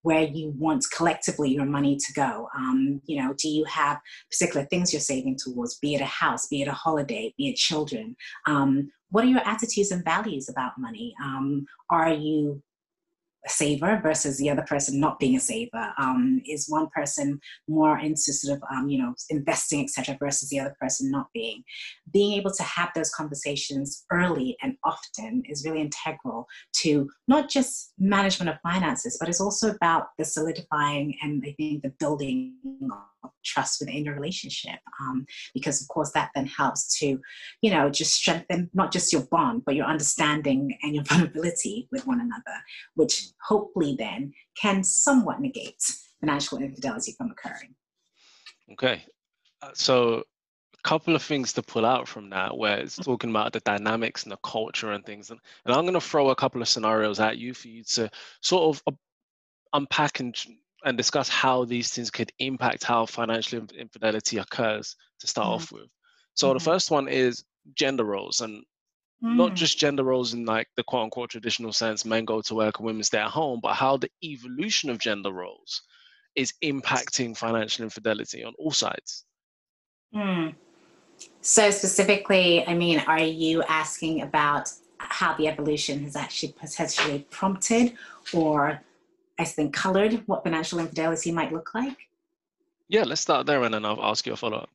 [0.02, 2.48] where you want collectively your money to go?
[2.58, 4.00] Um, you know, do you have
[4.32, 7.56] particular things you're saving towards, be it a house, be it a holiday, be it
[7.56, 8.16] children?
[8.46, 11.16] Um, what are your attitudes and values about money?
[11.24, 12.62] Um, are you
[13.48, 15.94] saver versus the other person not being a saver?
[15.98, 20.18] Um, is one person more into sort of um, you know investing etc.
[20.20, 21.64] versus the other person not being?
[22.12, 26.48] Being able to have those conversations early and often is really integral
[26.78, 31.84] to not just management of finances, but it's also about the solidifying and I think
[31.84, 32.56] the building
[33.44, 37.20] trust within your relationship um, because of course that then helps to
[37.62, 42.06] you know just strengthen not just your bond but your understanding and your vulnerability with
[42.08, 42.58] one another
[42.96, 45.82] which hopefully then can somewhat negate
[46.20, 47.76] financial infidelity from occurring.
[48.74, 49.04] Okay.
[49.62, 53.52] Uh, so a couple of things to pull out from that where it's talking about
[53.52, 56.62] the dynamics and the culture and things and, and i'm going to throw a couple
[56.62, 58.10] of scenarios at you for you to
[58.42, 58.96] sort of uh,
[59.74, 60.38] unpack and
[60.86, 65.52] and discuss how these things could impact how financial infidelity occurs to start mm.
[65.56, 65.90] off with
[66.34, 66.58] so mm-hmm.
[66.58, 67.44] the first one is
[67.76, 68.64] gender roles and
[69.24, 69.36] mm.
[69.36, 72.80] not just gender roles in like the quote unquote traditional sense men go to work
[72.80, 75.82] and women stay at home but how the evolution of gender roles
[76.36, 79.26] is impacting financial infidelity on all sides
[80.16, 80.54] mm.
[81.42, 87.94] So specifically, I mean, are you asking about how the evolution has actually potentially prompted
[88.34, 88.82] or
[89.40, 91.98] I think colored what financial infidelity might look like?
[92.90, 94.70] Yeah, let's start there and then I'll ask you a follow up.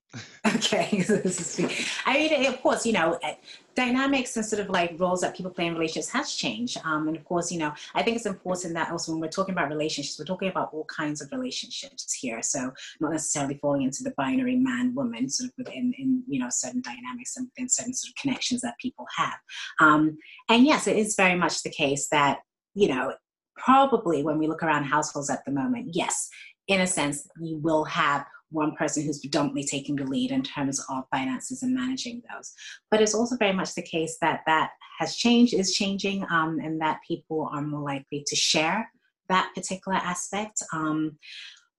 [0.47, 1.05] okay.
[2.07, 3.35] I mean, of course, you know, eh,
[3.75, 6.79] dynamics and sort of like roles that people play in relationships has changed.
[6.85, 9.53] Um, and of course, you know, I think it's important that also when we're talking
[9.53, 12.41] about relationships, we're talking about all kinds of relationships here.
[12.41, 16.49] So not necessarily falling into the binary man woman sort of within, in, you know,
[16.51, 19.41] certain dynamics and within certain sort of connections that people have.
[19.81, 20.17] Um,
[20.49, 22.39] and yes, it is very much the case that,
[22.75, 23.13] you know,
[23.57, 26.29] probably when we look around households at the moment, yes,
[26.69, 30.85] in a sense, you will have one person who's predominantly taking the lead in terms
[30.89, 32.53] of finances and managing those.
[32.91, 36.81] But it's also very much the case that that has changed, is changing, um, and
[36.81, 38.89] that people are more likely to share
[39.29, 40.63] that particular aspect.
[40.73, 41.19] Um,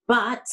[0.08, 0.46] but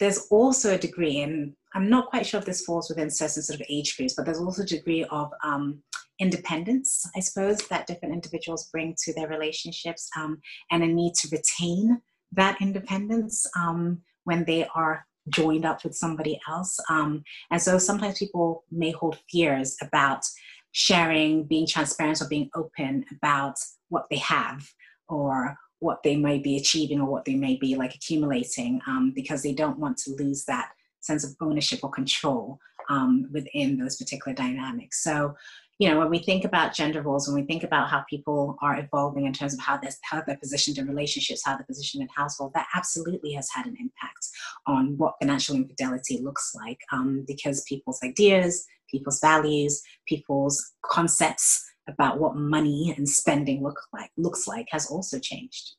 [0.00, 3.60] there's also a degree, and I'm not quite sure if this falls within certain sort
[3.60, 5.82] of age groups, but there's also a degree of um,
[6.22, 11.28] independence, I suppose, that different individuals bring to their relationships um, and a need to
[11.32, 16.78] retain that independence um, when they are joined up with somebody else.
[16.88, 20.24] Um, and so sometimes people may hold fears about
[20.70, 23.56] sharing, being transparent, or being open about
[23.88, 24.70] what they have
[25.08, 29.42] or what they may be achieving or what they may be like accumulating um, because
[29.42, 32.58] they don't want to lose that sense of ownership or control
[32.88, 35.02] um, within those particular dynamics.
[35.02, 35.34] So
[35.82, 38.78] you know, when we think about gender roles, when we think about how people are
[38.78, 42.08] evolving in terms of how they're, how they're positioned in relationships, how they're positioned in
[42.14, 44.28] household, that absolutely has had an impact
[44.68, 52.20] on what financial infidelity looks like um, because people's ideas, people's values, people's concepts about
[52.20, 55.72] what money and spending look like looks like has also changed.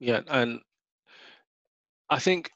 [0.00, 0.58] Yeah, and
[2.10, 2.50] I think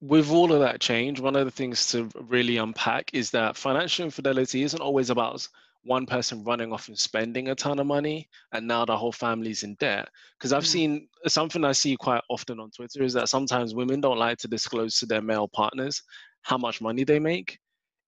[0.00, 4.04] with all of that change, one of the things to really unpack is that financial
[4.04, 5.48] infidelity isn't always about
[5.84, 9.62] one person running off and spending a ton of money and now the whole family's
[9.62, 10.66] in debt because i've mm.
[10.66, 14.48] seen something i see quite often on twitter is that sometimes women don't like to
[14.48, 16.02] disclose to their male partners
[16.42, 17.58] how much money they make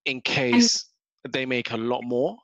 [0.04, 0.87] in case
[1.24, 2.37] and, they make a lot more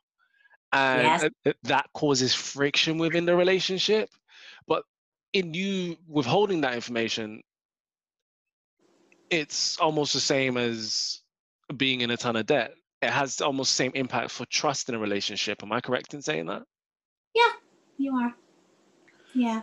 [0.72, 1.54] and yes.
[1.62, 4.08] that causes friction within the relationship
[4.68, 4.82] but
[5.32, 7.42] in you withholding that information
[9.30, 11.20] it's almost the same as
[11.76, 14.98] being in a ton of debt it has almost same impact for trust in a
[14.98, 15.62] relationship.
[15.62, 16.62] Am I correct in saying that?
[17.34, 17.52] Yeah,
[17.98, 18.34] you are.
[19.34, 19.62] Yeah.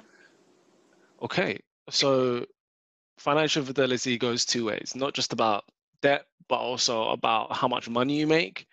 [1.21, 2.45] Okay, so
[3.17, 5.63] financial fidelity goes two ways, not just about
[6.01, 8.67] debt, but also about how much money you make,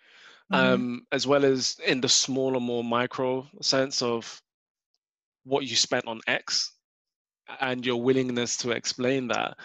[0.51, 0.73] mm-hmm.
[0.73, 4.41] um, as well as in the smaller, more micro sense of
[5.43, 6.73] what you spent on X
[7.59, 9.57] and your willingness to explain that.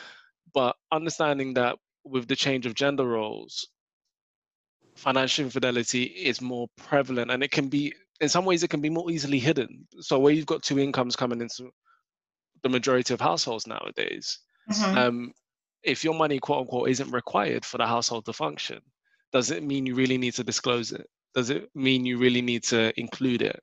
[0.54, 3.68] But understanding that with the change of gender roles,
[4.96, 8.90] financial infidelity is more prevalent and it can be in some ways it can be
[8.90, 9.86] more easily hidden.
[10.00, 11.70] So where you've got two incomes coming into
[12.62, 14.38] the majority of households nowadays
[14.70, 14.98] mm-hmm.
[14.98, 15.32] um,
[15.82, 18.80] if your money quote unquote isn't required for the household to function
[19.32, 21.08] does it mean you really need to disclose it?
[21.34, 23.62] Does it mean you really need to include it?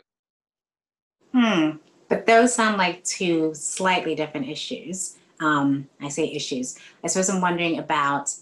[1.34, 1.78] Hmm.
[2.10, 5.18] But those sound like two slightly different issues.
[5.40, 6.78] Um, i say issues.
[7.04, 8.34] I suppose i'm wondering about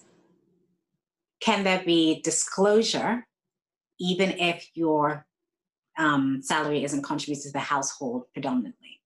[1.42, 3.26] can there be disclosure
[4.00, 5.26] even if your
[5.98, 9.02] um, salary isn't contributed to the household predominantly?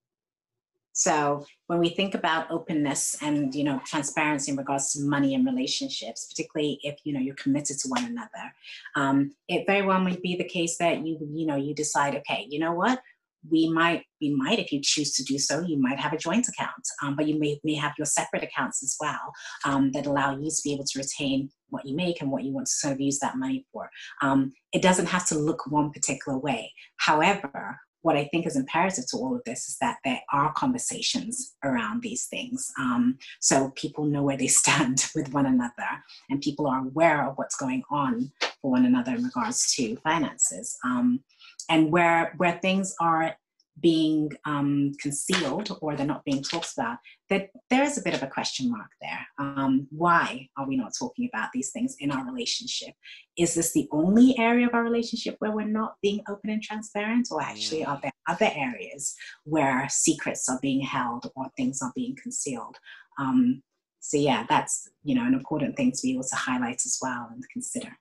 [0.98, 5.45] So when we think about openness and you know transparency in regards to money and
[5.45, 8.54] relationships, particularly if you know you're committed to one another,
[8.95, 12.48] um, it very well might be the case that you you know you decide, okay,
[12.50, 13.02] you know what,
[13.50, 16.48] we might we might if you choose to do so you might have a joint
[16.48, 19.34] account um, but you may, may have your separate accounts as well
[19.65, 22.53] um, that allow you to be able to retain what you make and what you
[22.53, 23.89] want to sort of use that money for
[24.21, 29.07] um, it doesn't have to look one particular way however what I think is imperative
[29.09, 32.71] to all of this is that there are conversations around these things.
[32.79, 35.89] Um, so people know where they stand with one another
[36.29, 40.77] and people are aware of what's going on for one another in regards to finances.
[40.85, 41.21] Um,
[41.67, 43.35] and where, where things are
[43.81, 46.97] being um, concealed or they're not being talked about,
[47.29, 49.27] that there is a bit of a question mark there.
[49.38, 52.93] Um, why are we not talking about these things in our relationship?
[53.38, 57.27] Is this the only area of our relationship where we're not being open and transparent,
[57.31, 62.15] or actually are there other areas where secrets are being held or things are being
[62.21, 62.77] concealed?
[63.19, 63.61] Um,
[63.99, 67.27] so yeah, that's you know an important thing to be able to highlight as well
[67.31, 67.97] and consider.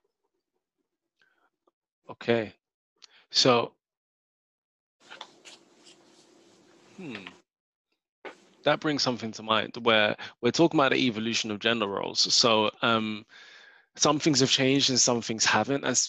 [2.09, 2.53] Okay,
[3.31, 3.73] so
[6.97, 7.15] Hmm.
[8.63, 12.33] That brings something to mind where we're talking about the evolution of gender roles.
[12.33, 13.25] So um,
[13.95, 15.83] some things have changed and some things haven't.
[15.83, 15.99] And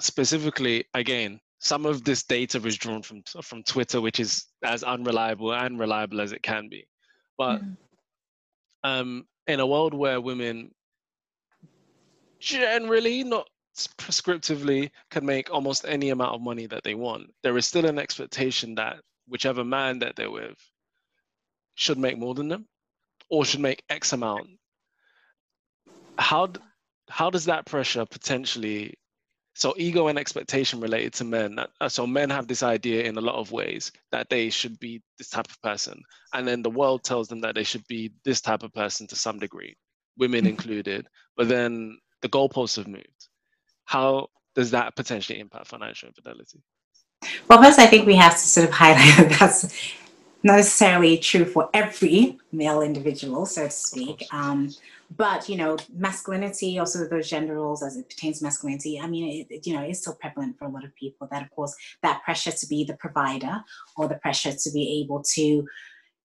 [0.00, 5.54] specifically, again, some of this data is drawn from from Twitter, which is as unreliable
[5.54, 6.84] and reliable as it can be.
[7.38, 7.74] But mm-hmm.
[8.84, 10.72] um, in a world where women
[12.40, 13.48] generally, not
[13.96, 17.98] prescriptively, can make almost any amount of money that they want, there is still an
[17.98, 18.96] expectation that
[19.32, 20.58] whichever man that they're with
[21.74, 22.66] should make more than them
[23.30, 24.46] or should make X amount.
[26.18, 26.52] How
[27.08, 28.94] how does that pressure potentially
[29.54, 33.20] so ego and expectation related to men uh, so men have this idea in a
[33.20, 36.00] lot of ways that they should be this type of person
[36.32, 39.16] and then the world tells them that they should be this type of person to
[39.16, 39.74] some degree
[40.16, 40.48] women mm-hmm.
[40.48, 43.28] included but then the goalposts have moved
[43.84, 46.62] how does that potentially impact financial infidelity
[47.48, 49.94] well, first, I think we have to sort of highlight that that's
[50.42, 54.26] not necessarily true for every male individual, so to speak.
[54.32, 54.70] Um,
[55.16, 58.98] but you know, masculinity, also those gender roles as it pertains to masculinity.
[59.00, 61.28] I mean, it, you know, it's still prevalent for a lot of people.
[61.30, 63.62] That, of course, that pressure to be the provider
[63.96, 65.66] or the pressure to be able to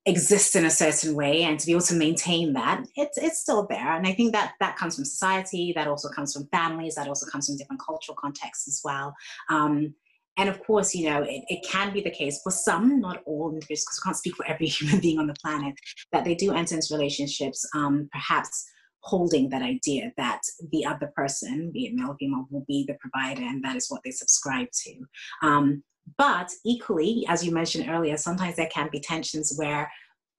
[0.05, 3.67] exist in a certain way and to be able to maintain that it's it's still
[3.67, 7.09] there and i think that that comes from society that also comes from families that
[7.09, 9.13] also comes from different cultural contexts as well
[9.49, 9.93] um,
[10.37, 13.51] and of course, you know, it, it can be the case for some, not all
[13.51, 15.73] individuals, because we can't speak for every human being on the planet,
[16.11, 18.65] that they do enter into relationships, um, perhaps
[19.01, 22.97] holding that idea that the other person, be it male or female, will be the
[22.99, 24.93] provider, and that is what they subscribe to.
[25.41, 25.83] Um,
[26.17, 29.91] but equally, as you mentioned earlier, sometimes there can be tensions where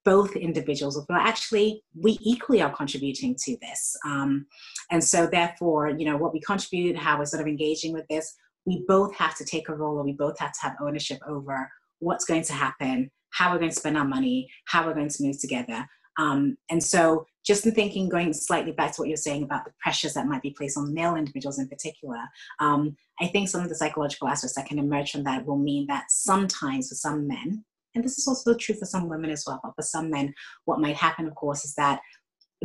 [0.04, 4.46] both individuals will feel actually we equally are contributing to this um,
[4.90, 8.34] and so therefore you know what we contribute how we're sort of engaging with this
[8.68, 11.70] we both have to take a role or we both have to have ownership over
[12.00, 15.22] what's going to happen, how we're going to spend our money, how we're going to
[15.22, 15.86] move together.
[16.18, 19.70] Um, and so, just in thinking, going slightly back to what you're saying about the
[19.80, 22.18] pressures that might be placed on male individuals in particular,
[22.60, 25.86] um, I think some of the psychological aspects that can emerge from that will mean
[25.86, 29.60] that sometimes for some men, and this is also true for some women as well,
[29.62, 30.34] but for some men,
[30.66, 32.00] what might happen, of course, is that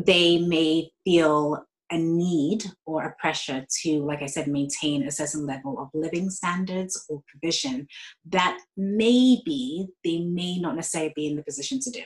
[0.06, 1.64] they may feel
[1.94, 6.32] a need or a pressure to, like I said, maintain a certain level of living
[6.32, 7.88] standards or provision
[8.30, 12.02] that maybe they may not necessarily be in the position to do.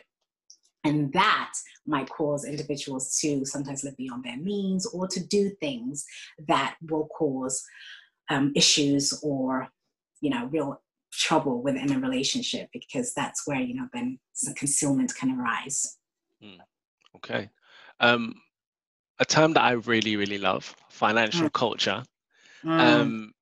[0.84, 1.54] And that
[1.86, 6.06] might cause individuals to sometimes live beyond their means or to do things
[6.48, 7.64] that will cause
[8.30, 9.70] um, issues or,
[10.20, 10.82] you know, real
[11.14, 15.98] trouble within a relationship because that's where, you know, then some concealment can arise.
[16.44, 16.58] Mm.
[17.16, 17.50] Okay.
[18.00, 18.36] Um,
[19.20, 21.54] a term that I really, really love, financial mm.
[21.54, 22.04] culture.
[22.64, 22.80] Mm.
[22.80, 23.34] Um,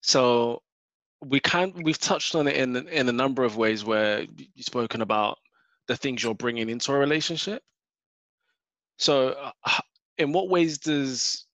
[0.00, 0.62] so
[1.24, 5.00] we can we've touched on it in in a number of ways where you've spoken
[5.00, 5.38] about
[5.86, 7.62] the things you're bringing into a relationship.
[8.98, 9.80] So, uh,
[10.18, 11.46] in what ways does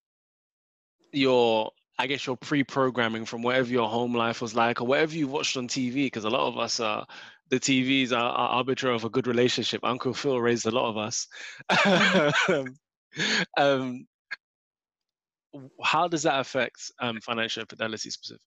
[1.12, 5.28] your I guess your pre-programming from whatever your home life was like, or whatever you
[5.28, 7.06] watched on TV, because a lot of us are
[7.50, 9.80] the TVs are, are arbiter of a good relationship.
[9.84, 11.28] Uncle Phil raised a lot of us.
[12.48, 12.76] Um,
[13.58, 14.06] um,
[15.82, 18.46] how does that affect um, financial infidelity specifically?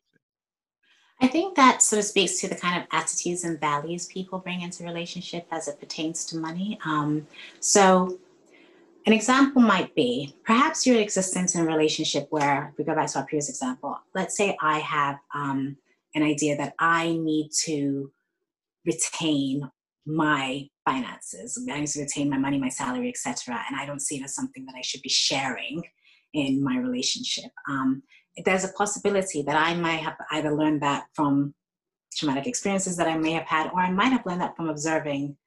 [1.21, 4.61] I think that sort of speaks to the kind of attitudes and values people bring
[4.61, 6.79] into relationship as it pertains to money.
[6.85, 7.27] Um,
[7.59, 8.19] so,
[9.05, 13.19] an example might be perhaps your existence in a relationship where, we go back to
[13.19, 15.77] our previous example, let's say I have um,
[16.15, 18.11] an idea that I need to
[18.85, 19.69] retain
[20.05, 21.57] my finances.
[21.71, 23.63] I need to retain my money, my salary, etc.
[23.67, 25.83] And I don't see it as something that I should be sharing
[26.33, 27.51] in my relationship.
[27.69, 28.03] Um,
[28.45, 31.53] there's a possibility that I might have either learned that from
[32.15, 35.37] traumatic experiences that I may have had, or I might have learned that from observing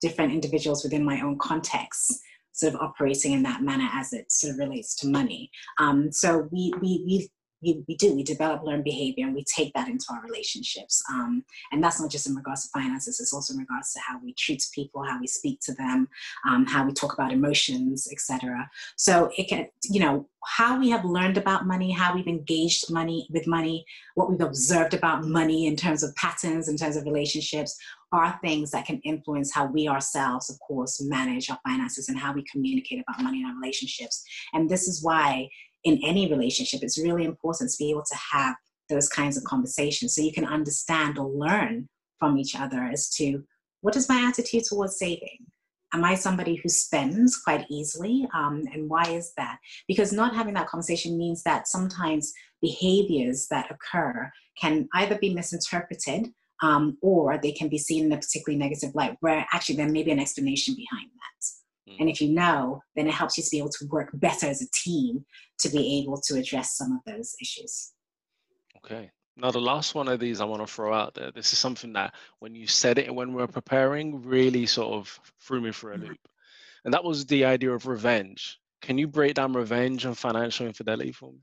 [0.00, 2.20] different individuals within my own context
[2.52, 5.50] sort of operating in that manner as it sort of relates to money.
[5.78, 7.30] Um, so we, we, we
[7.62, 11.02] we, we do we develop learned behavior and we take that into our relationships.
[11.10, 14.18] Um, and that's not just in regards to finances it's also in regards to how
[14.22, 16.08] we treat people how we speak to them
[16.48, 21.04] um, how we talk about emotions etc so it can you know how we have
[21.04, 23.84] learned about money how we've engaged money with money
[24.14, 27.76] what we've observed about money in terms of patterns in terms of relationships
[28.12, 32.32] are things that can influence how we ourselves of course manage our finances and how
[32.32, 34.24] we communicate about money in our relationships.
[34.52, 35.48] And this is why
[35.84, 38.54] in any relationship, it's really important to be able to have
[38.88, 43.42] those kinds of conversations so you can understand or learn from each other as to
[43.80, 45.38] what is my attitude towards saving?
[45.94, 48.26] Am I somebody who spends quite easily?
[48.32, 49.58] Um, and why is that?
[49.88, 56.28] Because not having that conversation means that sometimes behaviors that occur can either be misinterpreted
[56.62, 60.02] um, or they can be seen in a particularly negative light, where actually there may
[60.02, 61.61] be an explanation behind that.
[61.88, 61.96] Mm.
[62.00, 64.62] And if you know, then it helps you to be able to work better as
[64.62, 65.24] a team
[65.60, 67.92] to be able to address some of those issues.
[68.84, 69.10] Okay.
[69.36, 71.30] Now, the last one of these I want to throw out there.
[71.30, 75.20] This is something that when you said it when we were preparing, really sort of
[75.40, 76.08] threw me for a mm-hmm.
[76.08, 76.18] loop.
[76.84, 78.58] And that was the idea of revenge.
[78.82, 81.38] Can you break down revenge and financial infidelity for me?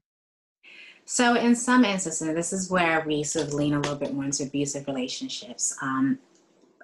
[1.06, 4.26] So, in some instances, this is where we sort of lean a little bit more
[4.26, 6.20] into abusive relationships um,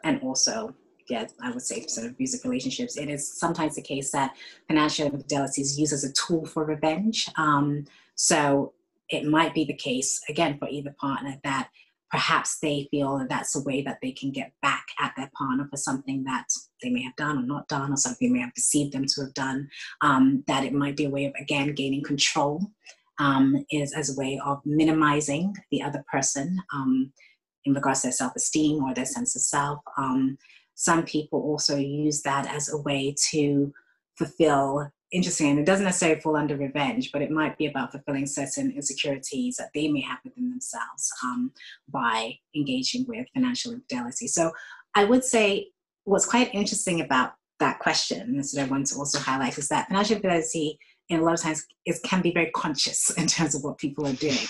[0.03, 0.73] and also
[1.09, 4.35] yeah, I would say sort of abusive relationships, it is sometimes the case that
[4.67, 7.29] financial infidelity is used as a tool for revenge.
[7.37, 7.85] Um,
[8.15, 8.73] so
[9.09, 11.69] it might be the case, again, for either partner that
[12.09, 15.67] perhaps they feel that that's a way that they can get back at their partner
[15.69, 16.47] for something that
[16.81, 19.21] they may have done or not done, or something they may have perceived them to
[19.21, 19.69] have done.
[20.01, 22.61] Um, that it might be a way of, again, gaining control,
[23.19, 27.11] um, is as a way of minimizing the other person um,
[27.65, 29.79] in regards to their self esteem or their sense of self.
[30.75, 33.73] Some people also use that as a way to
[34.15, 38.25] fulfill interesting and it doesn't necessarily fall under revenge but it might be about fulfilling
[38.25, 41.51] certain insecurities that they may have within themselves um,
[41.89, 44.27] by engaging with financial infidelity.
[44.27, 44.51] So
[44.95, 45.69] i would say
[46.05, 50.15] what's quite interesting about that question what i want to also highlight is that financial
[50.15, 50.79] infidelity
[51.09, 54.07] in a lot of times it can be very conscious in terms of what people
[54.07, 54.47] are doing.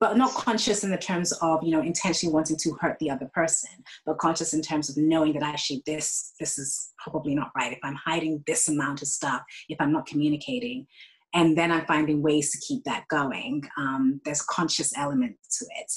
[0.00, 3.30] But not conscious in the terms of you know intentionally wanting to hurt the other
[3.32, 3.70] person
[4.04, 7.72] but conscious in terms of knowing that actually this this is probably not right.
[7.72, 10.86] If i'm hiding this amount of stuff if i'm not communicating
[11.34, 15.92] and then i'm finding ways to keep that going um, there's conscious element to it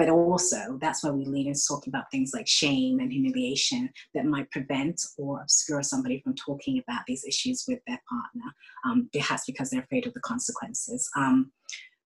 [0.00, 4.24] but also that's why we lean into talking about things like shame and humiliation that
[4.24, 8.50] might prevent or obscure somebody from talking about these issues with their partner
[8.86, 11.52] um, perhaps because they're afraid of the consequences um,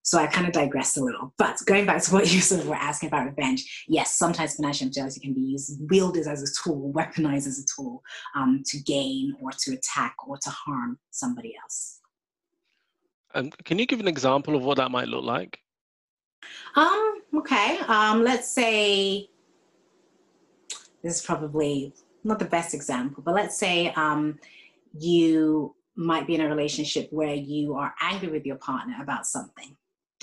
[0.02, 1.32] so I kind of digressed a little.
[1.38, 4.90] But going back to what you sort of were asking about revenge, yes, sometimes financial
[4.90, 8.02] jealousy can be used, wielded as a tool, weaponized as a tool
[8.36, 12.02] um, to gain or to attack or to harm somebody else.
[13.34, 15.58] Um, can you give an example of what that might look like?
[16.76, 17.78] Um, okay.
[17.86, 19.28] Um, let's say
[21.02, 24.38] this is probably not the best example, but let's say um,
[24.98, 29.76] you might be in a relationship where you are angry with your partner about something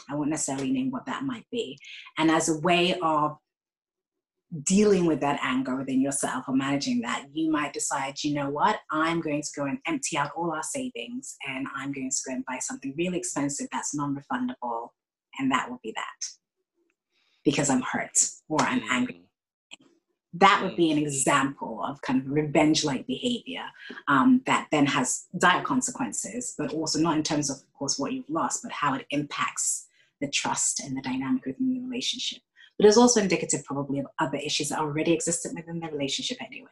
[0.09, 1.79] I won't necessarily name what that might be.
[2.17, 3.37] And as a way of
[4.63, 8.79] dealing with that anger within yourself or managing that, you might decide, you know what,
[8.91, 12.33] I'm going to go and empty out all our savings and I'm going to go
[12.33, 14.89] and buy something really expensive that's non refundable.
[15.39, 16.40] And that will be that
[17.43, 18.17] because I'm hurt
[18.49, 19.15] or I'm angry.
[19.15, 19.85] Mm.
[20.33, 23.63] That would be an example of kind of revenge like behavior
[24.07, 28.13] um, that then has dire consequences, but also not in terms of, of course, what
[28.13, 29.87] you've lost, but how it impacts
[30.21, 32.39] the trust and the dynamic within the relationship.
[32.77, 36.69] But it's also indicative probably of other issues that already existed within the relationship anyway.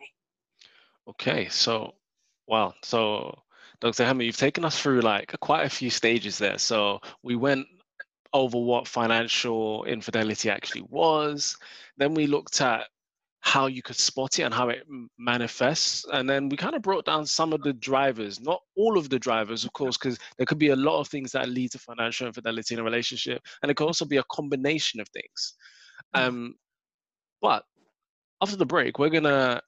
[1.07, 1.95] Okay, so
[2.47, 3.38] wow, so
[3.80, 4.03] Dr.
[4.03, 6.57] Ohema, you've taken us through like quite a few stages there.
[6.57, 7.67] So we went
[8.34, 11.57] over what financial infidelity actually was.
[11.97, 12.86] Then we looked at
[13.41, 14.86] how you could spot it and how it
[15.17, 16.05] manifests.
[16.11, 19.19] And then we kind of brought down some of the drivers, not all of the
[19.19, 22.27] drivers, of course, because there could be a lot of things that lead to financial
[22.27, 23.41] infidelity in a relationship.
[23.61, 25.53] And it could also be a combination of things.
[26.15, 26.27] Mm.
[26.27, 26.55] Um,
[27.41, 27.63] but
[28.41, 29.61] after the break, we're going to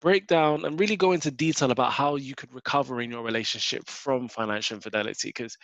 [0.00, 3.88] break down and really go into detail about how you could recover in your relationship
[3.88, 5.56] from financial infidelity because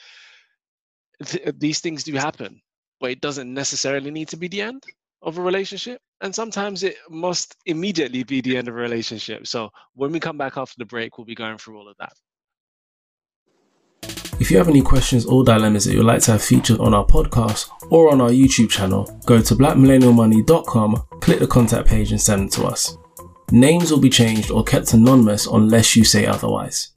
[1.25, 2.61] th- these things do happen,
[3.01, 4.85] but it doesn't necessarily need to be the end
[5.23, 9.71] of a relationship and sometimes it must immediately be the end of a relationship so
[9.95, 12.13] when we come back after the break we'll be going through all of that
[14.41, 17.05] if you have any questions or dilemmas that you'd like to have featured on our
[17.05, 22.41] podcast or on our YouTube channel, go to blackmillennialmoney.com, click the contact page and send
[22.41, 22.97] them to us.
[23.53, 26.93] Names will be changed or kept anonymous unless you say otherwise.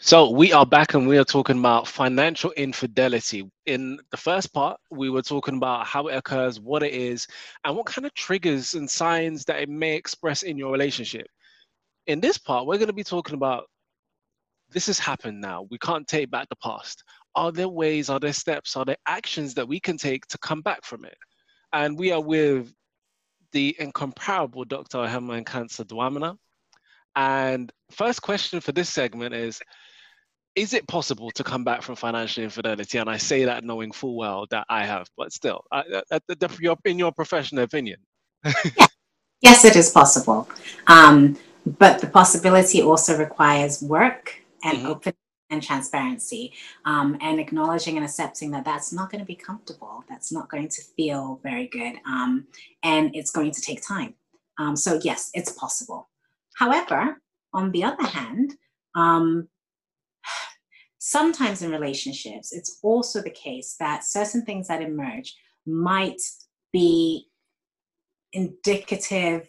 [0.00, 3.48] So we are back and we are talking about financial infidelity.
[3.66, 7.26] In the first part, we were talking about how it occurs, what it is,
[7.64, 11.26] and what kind of triggers and signs that it may express in your relationship.
[12.08, 13.66] In this part, we're going to be talking about
[14.68, 15.66] this has happened now.
[15.70, 17.04] We can't take back the past.
[17.36, 20.60] Are there ways, are there steps, are there actions that we can take to come
[20.60, 21.16] back from it?
[21.72, 22.74] And we are with
[23.52, 24.98] the incomparable Dr.
[24.98, 26.36] Ohema Nkansah Dwamena.
[27.16, 29.60] And first question for this segment is
[30.56, 32.98] Is it possible to come back from financial infidelity?
[32.98, 36.74] And I say that knowing full well that I have, but still, I, I, I,
[36.84, 37.98] in your professional opinion.
[38.44, 38.86] yeah.
[39.40, 40.48] Yes, it is possible.
[40.86, 41.36] Um,
[41.66, 44.86] but the possibility also requires work and mm-hmm.
[44.86, 45.18] openness
[45.50, 46.52] and transparency
[46.84, 50.68] um, and acknowledging and accepting that that's not going to be comfortable that's not going
[50.68, 52.46] to feel very good um,
[52.82, 54.14] and it's going to take time
[54.58, 56.08] um, so yes it's possible
[56.56, 57.20] however
[57.52, 58.54] on the other hand
[58.94, 59.46] um,
[61.06, 65.34] sometimes in relationships it's also the case that certain things that emerge
[65.66, 66.20] might
[66.72, 67.26] be
[68.32, 69.46] indicative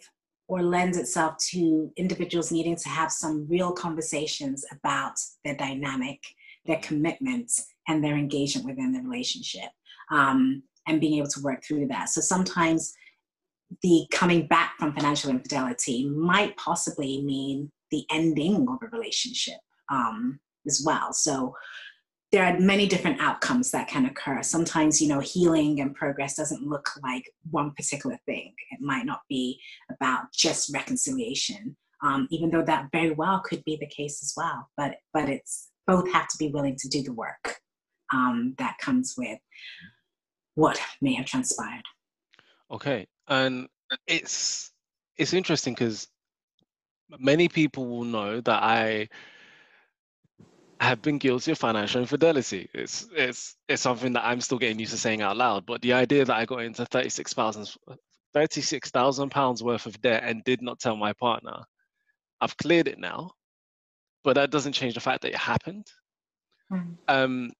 [0.48, 6.20] or lends itself to individuals needing to have some real conversations about their dynamic,
[6.66, 9.70] their commitments, and their engagement within the relationship,
[10.12, 12.10] um, and being able to work through that.
[12.10, 12.92] So sometimes
[13.82, 19.58] the coming back from financial infidelity might possibly mean the ending of a relationship
[19.90, 21.12] um, as well.
[21.12, 21.54] So
[22.32, 24.42] there are many different outcomes that can occur.
[24.42, 28.52] Sometimes, you know, healing and progress doesn't look like one particular thing.
[28.72, 29.60] It might not be
[29.90, 34.68] about just reconciliation, um, even though that very well could be the case as well.
[34.76, 37.60] But but it's both have to be willing to do the work
[38.12, 39.38] um, that comes with
[40.56, 41.84] what may have transpired.
[42.70, 43.68] Okay, and
[44.08, 44.72] it's
[45.16, 46.08] it's interesting because
[47.18, 49.08] many people will know that I
[50.80, 52.68] have been guilty of financial infidelity.
[52.74, 55.66] It's it's it's something that I'm still getting used to saying out loud.
[55.66, 57.68] But the idea that I got into thirty six thousand
[58.34, 61.64] thirty six thousand pounds worth of debt and did not tell my partner,
[62.40, 63.32] I've cleared it now,
[64.24, 65.86] but that doesn't change the fact that it happened.
[66.72, 66.96] Mm.
[67.08, 67.52] Um,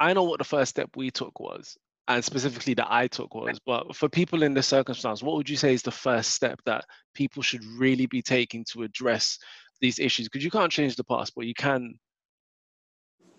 [0.00, 1.76] I know what the first step we took was,
[2.08, 3.58] and specifically that I took was.
[3.64, 6.84] But for people in this circumstance, what would you say is the first step that
[7.14, 9.38] people should really be taking to address
[9.80, 11.98] these issues because you can't change the past, but you can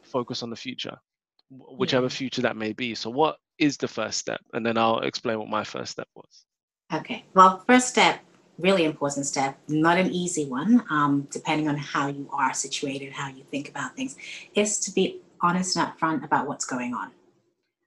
[0.04, 0.98] focus on the future,
[1.50, 2.10] whichever yeah.
[2.10, 2.96] future that may be.
[2.96, 4.42] So, what is the first step?
[4.54, 6.46] And then I'll explain what my first step was.
[6.94, 7.26] Okay.
[7.34, 8.22] Well, first step,
[8.58, 13.30] really important step, not an easy one, um, depending on how you are situated, how
[13.30, 14.16] you think about things,
[14.56, 17.12] is to be honest and upfront about what's going on.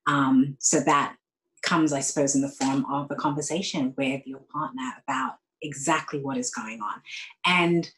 [0.07, 1.17] Um, so that
[1.63, 6.37] comes, I suppose, in the form of a conversation with your partner about exactly what
[6.37, 7.03] is going on.
[7.45, 7.91] And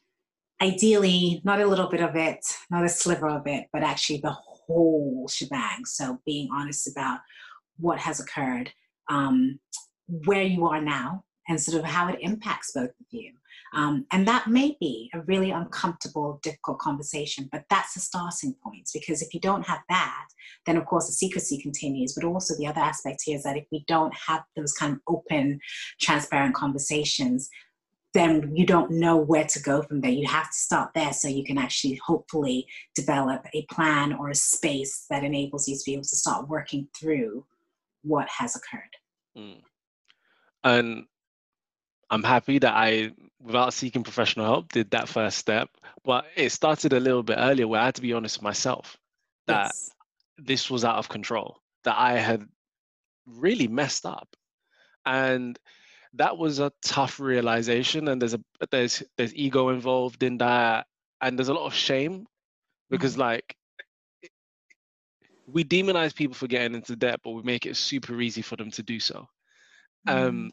[0.62, 4.30] ideally not a little bit of it, not a sliver of it, but actually the
[4.30, 5.84] whole shebang.
[5.84, 7.18] So being honest about
[7.78, 8.70] what has occurred,
[9.10, 9.58] um,
[10.06, 13.32] where you are now, and sort of how it impacts both of you.
[13.74, 18.88] Um, and that may be a really uncomfortable, difficult conversation, but that's the starting point.
[18.94, 20.26] Because if you don't have that,
[20.66, 22.14] then of course the secrecy continues.
[22.14, 25.00] But also the other aspect here is that if we don't have those kind of
[25.08, 25.58] open,
[26.00, 27.48] transparent conversations,
[28.14, 30.10] then you don't know where to go from there.
[30.10, 34.34] You have to start there so you can actually hopefully develop a plan or a
[34.34, 37.44] space that enables you to be able to start working through
[38.02, 38.96] what has occurred.
[39.36, 39.62] Mm.
[40.64, 41.04] And
[42.10, 45.70] I'm happy that I, without seeking professional help, did that first step.
[46.04, 48.98] But it started a little bit earlier where I had to be honest with myself
[49.46, 49.90] that yes.
[50.36, 52.46] this was out of control, that I had
[53.26, 54.28] really messed up.
[55.06, 55.58] And
[56.14, 58.40] that was a tough realization and there's a
[58.70, 60.86] there's there's ego involved in that
[61.20, 62.26] and there's a lot of shame
[62.90, 63.22] because mm-hmm.
[63.22, 63.56] like
[65.46, 68.70] we demonize people for getting into debt but we make it super easy for them
[68.70, 69.26] to do so
[70.06, 70.26] um, mm-hmm.
[70.26, 70.50] um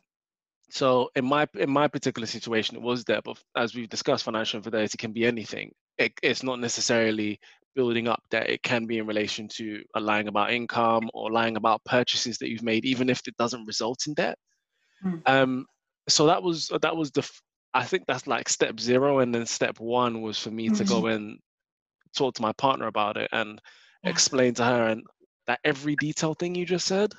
[0.71, 4.57] so in my in my particular situation it was debt but as we've discussed financial
[4.57, 7.39] infidelity can be anything it, it's not necessarily
[7.75, 11.83] building up debt it can be in relation to lying about income or lying about
[11.85, 14.37] purchases that you've made even if it doesn't result in debt
[15.03, 15.21] Mm.
[15.25, 15.65] Um,
[16.07, 17.29] so that was that was the
[17.73, 20.75] I think that's like step zero, and then step one was for me mm-hmm.
[20.75, 21.15] to go mm-hmm.
[21.15, 21.39] and
[22.15, 23.61] talk to my partner about it and
[24.03, 24.09] yeah.
[24.09, 25.03] explain to her and
[25.47, 27.13] that every detail thing you just said,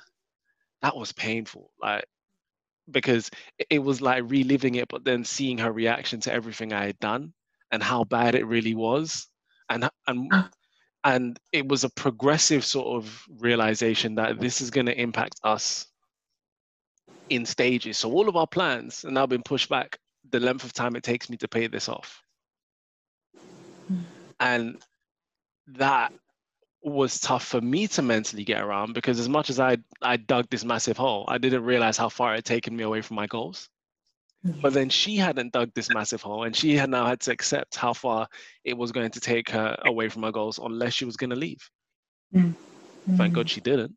[0.81, 1.71] that was painful.
[1.81, 2.05] Like
[2.89, 3.29] because
[3.69, 7.33] it was like reliving it, but then seeing her reaction to everything I had done
[7.71, 9.27] and how bad it really was,
[9.69, 10.31] and and
[11.03, 15.87] and it was a progressive sort of realization that this is going to impact us
[17.31, 17.97] in stages.
[17.97, 19.97] So all of our plans have now been pushed back
[20.29, 22.21] the length of time it takes me to pay this off.
[24.39, 24.81] And
[25.67, 26.13] that
[26.83, 30.49] was tough for me to mentally get around because as much as I I dug
[30.49, 33.27] this massive hole, I didn't realize how far it had taken me away from my
[33.27, 33.69] goals.
[34.43, 37.75] But then she hadn't dug this massive hole, and she had now had to accept
[37.75, 38.27] how far
[38.63, 41.35] it was going to take her away from her goals, unless she was going to
[41.35, 41.69] leave.
[42.33, 42.55] Mm.
[43.17, 43.95] Thank God she didn't.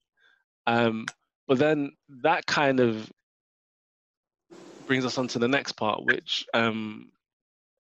[0.66, 1.07] Um,
[1.49, 3.11] but then that kind of
[4.87, 7.11] brings us on to the next part, which um,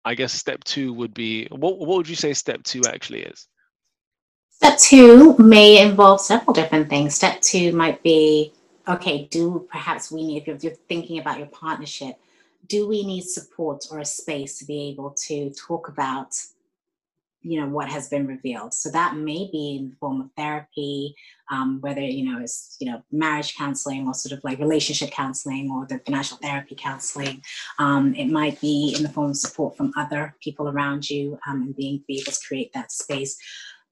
[0.04, 1.46] I guess step two would be.
[1.50, 3.48] What What would you say step two actually is?
[4.50, 7.14] Step two may involve several different things.
[7.14, 8.52] Step two might be
[8.86, 12.16] okay, do perhaps we need, if you're thinking about your partnership,
[12.68, 16.34] do we need support or a space to be able to talk about
[17.44, 21.14] you know what has been revealed so that may be in the form of therapy
[21.50, 25.70] um, whether you know it's you know marriage counseling or sort of like relationship counseling
[25.70, 27.42] or the financial therapy counseling
[27.78, 31.62] um, it might be in the form of support from other people around you um,
[31.62, 33.36] and being be able to create that space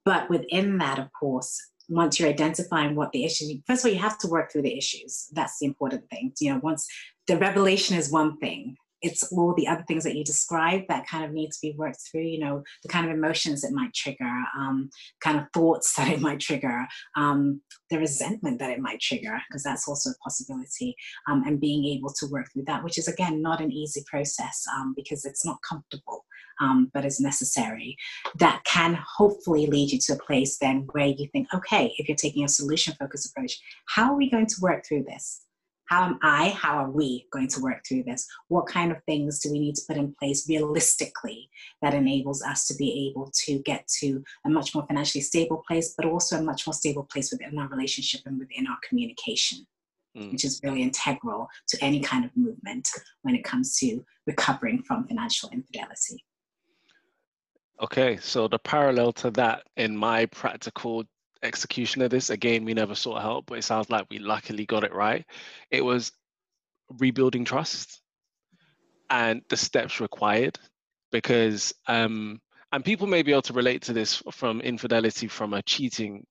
[0.04, 4.00] but within that, of course, once you're identifying what the issues, first of all, you
[4.00, 5.28] have to work through the issues.
[5.32, 6.32] That's the important thing.
[6.40, 6.86] You know, once
[7.26, 11.24] the revelation is one thing, it's all the other things that you described that kind
[11.24, 14.32] of need to be worked through you know the kind of emotions it might trigger
[14.56, 14.88] um,
[15.20, 16.86] kind of thoughts that it might trigger
[17.16, 20.94] um, the resentment that it might trigger because that's also a possibility
[21.28, 24.64] um, and being able to work through that which is again not an easy process
[24.76, 26.24] um, because it's not comfortable
[26.60, 27.96] um, but is necessary.
[28.38, 32.16] That can hopefully lead you to a place then where you think okay if you're
[32.16, 35.42] taking a solution focused approach how are we going to work through this
[35.86, 38.26] how am I, how are we going to work through this?
[38.48, 41.50] What kind of things do we need to put in place realistically
[41.82, 45.94] that enables us to be able to get to a much more financially stable place,
[45.96, 49.66] but also a much more stable place within our relationship and within our communication?
[50.16, 50.32] Mm.
[50.32, 52.86] Which is really integral to any kind of movement
[53.22, 56.22] when it comes to recovering from financial infidelity.
[57.82, 61.04] Okay, so the parallel to that in my practical
[61.42, 62.30] execution of this.
[62.30, 65.24] Again, we never sought help, but it sounds like we luckily got it right.
[65.70, 66.12] It was
[66.98, 68.00] rebuilding trust
[69.10, 70.58] and the steps required
[71.10, 72.40] because um
[72.72, 76.24] and people may be able to relate to this from infidelity from a cheating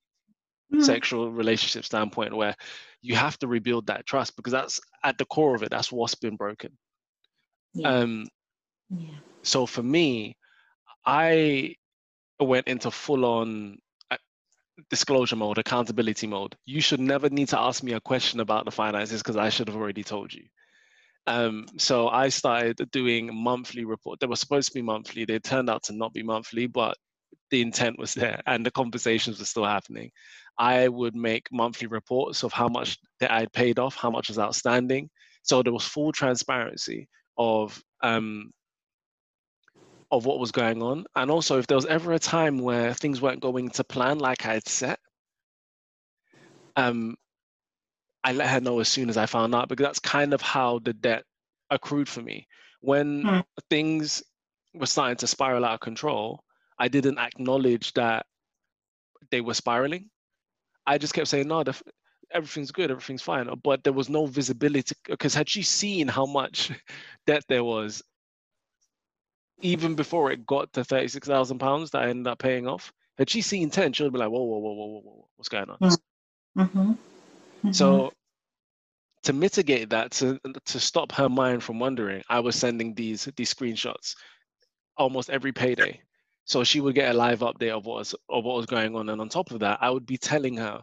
[0.72, 0.82] mm.
[0.82, 2.54] sexual relationship standpoint where
[3.00, 6.14] you have to rebuild that trust because that's at the core of it that's what's
[6.14, 6.76] been broken
[7.74, 7.88] yeah.
[7.88, 8.26] um
[8.90, 9.14] yeah.
[9.42, 10.36] so for me
[11.06, 11.74] i
[12.40, 13.78] went into full on
[14.90, 16.56] disclosure mode, accountability mode.
[16.64, 19.68] You should never need to ask me a question about the finances because I should
[19.68, 20.44] have already told you.
[21.26, 24.20] Um, so I started doing monthly report.
[24.20, 25.24] They were supposed to be monthly.
[25.24, 26.96] They turned out to not be monthly, but
[27.50, 30.10] the intent was there and the conversations were still happening.
[30.58, 34.38] I would make monthly reports of how much that I'd paid off, how much was
[34.38, 35.10] outstanding.
[35.42, 37.08] So there was full transparency
[37.38, 38.52] of um,
[40.12, 41.06] of what was going on.
[41.16, 44.44] And also, if there was ever a time where things weren't going to plan like
[44.44, 45.00] I had set,
[46.76, 47.16] um,
[48.22, 50.78] I let her know as soon as I found out because that's kind of how
[50.80, 51.24] the debt
[51.70, 52.46] accrued for me.
[52.80, 53.44] When mm.
[53.70, 54.22] things
[54.74, 56.44] were starting to spiral out of control,
[56.78, 58.26] I didn't acknowledge that
[59.30, 60.10] they were spiraling.
[60.86, 61.80] I just kept saying, no, the,
[62.30, 63.48] everything's good, everything's fine.
[63.62, 66.70] But there was no visibility because had she seen how much
[67.26, 68.02] debt there was
[69.62, 72.92] even before it got to thirty six thousand pounds that I ended up paying off.
[73.18, 75.48] Had she seen ten, she would be like, "Whoa, whoa, whoa, whoa, whoa, whoa, what's
[75.48, 76.60] going on?" Mm-hmm.
[76.60, 77.72] Mm-hmm.
[77.72, 78.12] So
[79.22, 83.52] to mitigate that, to to stop her mind from wondering, I was sending these these
[83.52, 84.14] screenshots
[84.96, 86.00] almost every payday.
[86.44, 89.08] So she would get a live update of what was of what was going on,
[89.08, 90.82] and on top of that, I would be telling her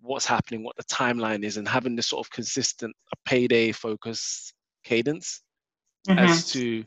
[0.00, 4.52] what's happening, what the timeline is, and having this sort of consistent payday focus
[4.84, 5.42] cadence
[6.08, 6.18] mm-hmm.
[6.18, 6.84] as to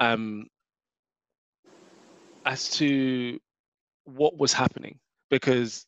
[0.00, 0.46] um,
[2.46, 3.38] as to
[4.04, 4.98] what was happening
[5.30, 5.84] because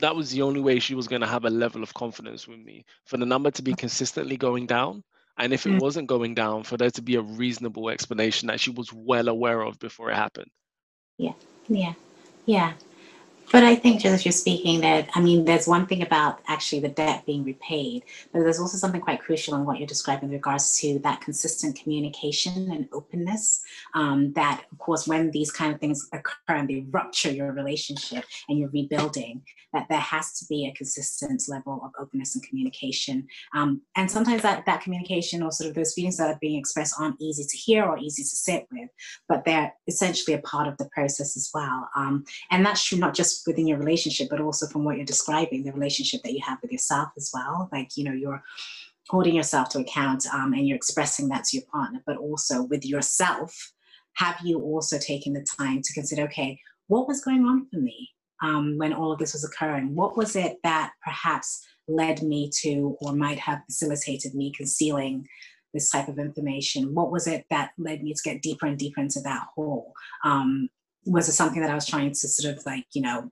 [0.00, 2.58] that was the only way she was going to have a level of confidence with
[2.58, 5.04] me for the number to be consistently going down.
[5.38, 5.80] And if it mm.
[5.80, 9.62] wasn't going down for there to be a reasonable explanation that she was well aware
[9.62, 10.50] of before it happened.
[11.18, 11.32] Yeah.
[11.68, 11.94] Yeah.
[12.46, 12.72] Yeah
[13.52, 16.80] but I think just as you're speaking that, I mean, there's one thing about actually
[16.80, 20.34] the debt being repaid, but there's also something quite crucial in what you're describing in
[20.34, 23.62] regards to that consistent communication and openness.
[23.94, 28.24] Um, that, of course, when these kind of things occur and they rupture your relationship
[28.48, 29.42] and you're rebuilding,
[29.74, 33.26] that there has to be a consistent level of openness and communication.
[33.54, 36.94] Um, and sometimes that, that communication or sort of those feelings that are being expressed
[36.98, 38.88] aren't easy to hear or easy to sit with,
[39.28, 41.88] but they're essentially a part of the process as well.
[41.96, 45.64] Um, and that's true not just within your relationship, but also from what you're describing,
[45.64, 47.68] the relationship that you have with yourself as well.
[47.72, 48.42] Like, you know, you're
[49.08, 52.84] holding yourself to account um, and you're expressing that to your partner, but also with
[52.84, 53.72] yourself
[54.14, 58.10] have you also taken the time to consider, okay, what was going on for me
[58.42, 59.94] um, when all of this was occurring?
[59.94, 65.26] What was it that perhaps led me to or might have facilitated me concealing
[65.72, 66.94] this type of information?
[66.94, 69.92] What was it that led me to get deeper and deeper into that hole?
[70.24, 70.68] Um,
[71.06, 73.30] was it something that I was trying to sort of like, you know,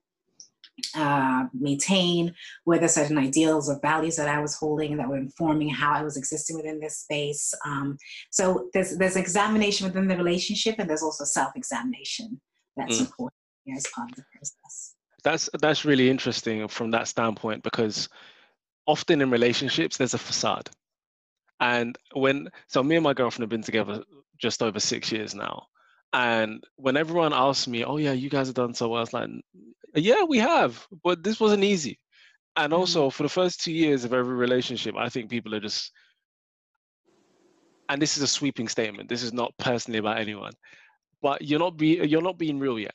[0.95, 2.35] uh, maintain?
[2.65, 6.03] Were there certain ideals or values that I was holding that were informing how I
[6.03, 7.55] was existing within this space?
[7.65, 7.99] Um,
[8.31, 12.41] so there's there's examination within the relationship, and there's also self-examination
[12.77, 13.01] that's mm.
[13.01, 13.39] important
[13.77, 14.95] as part of the process.
[15.25, 18.09] That's that's really interesting from that standpoint because
[18.87, 20.69] often in relationships there's a facade,
[21.61, 24.03] and when so me and my girlfriend have been together
[24.39, 25.67] just over six years now,
[26.13, 29.13] and when everyone asks me, "Oh yeah, you guys have done so well," I was
[29.13, 29.31] like,
[29.95, 31.99] "Yeah, we have, but this wasn't easy."
[32.57, 33.13] And also, mm.
[33.13, 35.91] for the first two years of every relationship, I think people are just,
[37.89, 39.09] and this is a sweeping statement.
[39.09, 40.53] This is not personally about anyone,
[41.23, 42.95] but you're not be you're not being real yet.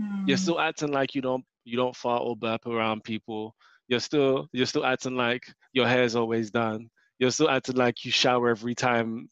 [0.00, 0.28] Mm.
[0.28, 3.54] You're still acting like you don't you don't fart or burp around people.
[3.88, 5.44] You're still you're still acting like
[5.74, 6.88] your hair's always done.
[7.18, 9.28] You're still acting like you shower every time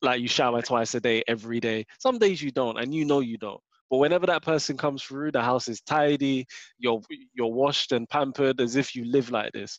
[0.00, 1.86] like you shower twice a day every day.
[1.98, 3.60] Some days you don't, and you know you don't.
[3.90, 6.46] But whenever that person comes through, the house is tidy.
[6.78, 7.00] You're
[7.34, 9.78] you're washed and pampered as if you live like this.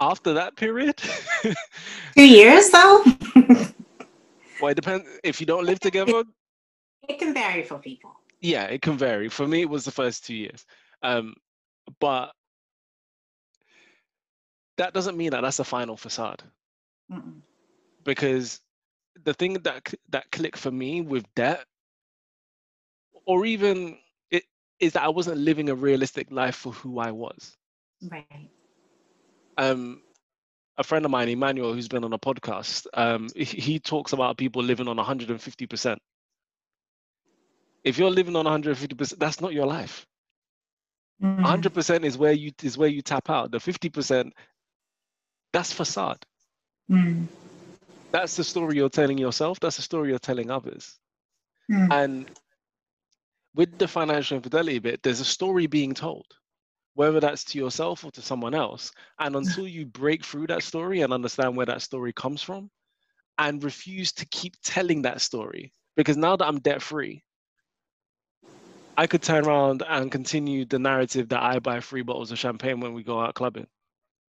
[0.00, 0.96] After that period,
[2.16, 3.04] two years though.
[4.60, 5.08] well, it depends.
[5.22, 6.24] If you don't live together,
[7.08, 8.12] it can vary for people.
[8.40, 9.28] Yeah, it can vary.
[9.28, 10.66] For me, it was the first two years,
[11.04, 11.34] um,
[12.00, 12.32] but
[14.78, 16.42] that doesn't mean that that's the final facade.
[17.12, 17.42] Mm-mm
[18.04, 18.60] because
[19.24, 21.64] the thing that that clicked for me with debt
[23.26, 23.98] or even
[24.30, 24.44] it
[24.80, 27.56] is that I wasn't living a realistic life for who I was.
[28.10, 28.50] Right.
[29.56, 30.02] Um
[30.78, 34.62] a friend of mine, Emmanuel, who's been on a podcast, um, he talks about people
[34.62, 35.98] living on 150%.
[37.84, 40.06] If you're living on 150%, that's not your life.
[41.22, 41.44] Mm.
[41.44, 43.50] 100% is where you is where you tap out.
[43.50, 44.32] The 50%,
[45.52, 46.24] that's facade.
[46.90, 47.26] Mm
[48.12, 49.58] that's the story you're telling yourself.
[49.60, 50.98] That's the story you're telling others.
[51.70, 51.92] Mm.
[51.92, 52.30] and
[53.54, 56.26] with the financial infidelity bit there's a story being told
[56.94, 58.90] whether that's to yourself or to someone else.
[59.18, 62.68] And until you break through that story and understand where that story comes from
[63.38, 67.22] and refuse to keep telling that story because now that i'm debt free
[68.96, 72.80] i could turn around and continue the narrative that i buy three bottles of champagne
[72.80, 73.66] when we go out clubbing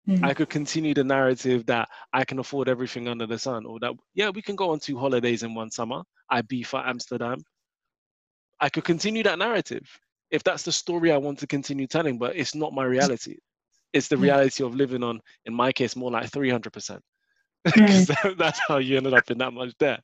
[0.08, 0.26] Mm-hmm.
[0.26, 3.94] I could continue the narrative that I can afford everything under the sun, or that
[4.14, 6.04] yeah, we can go on two holidays in one summer.
[6.30, 7.40] I be for Amsterdam.
[8.60, 9.88] I could continue that narrative
[10.34, 13.38] if that's the story I want to continue telling, but it's not my reality.
[13.94, 17.00] It's the reality of living on, in my case, more like 300%.
[17.64, 18.38] Because mm.
[18.38, 20.02] that's how you ended up in that much debt.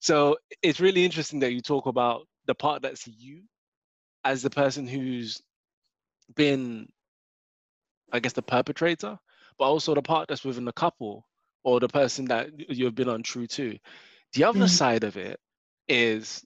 [0.00, 3.44] So it's really interesting that you talk about the part that's you
[4.24, 5.40] as the person who's
[6.36, 6.88] been,
[8.12, 9.18] I guess, the perpetrator
[9.62, 11.24] but also the part that's within the couple
[11.62, 13.78] or the person that you've been untrue to.
[14.32, 14.66] The other mm-hmm.
[14.66, 15.38] side of it
[15.86, 16.44] is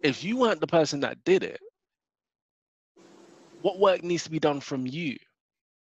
[0.00, 1.60] if you weren't the person that did it,
[3.62, 5.16] what work needs to be done from you?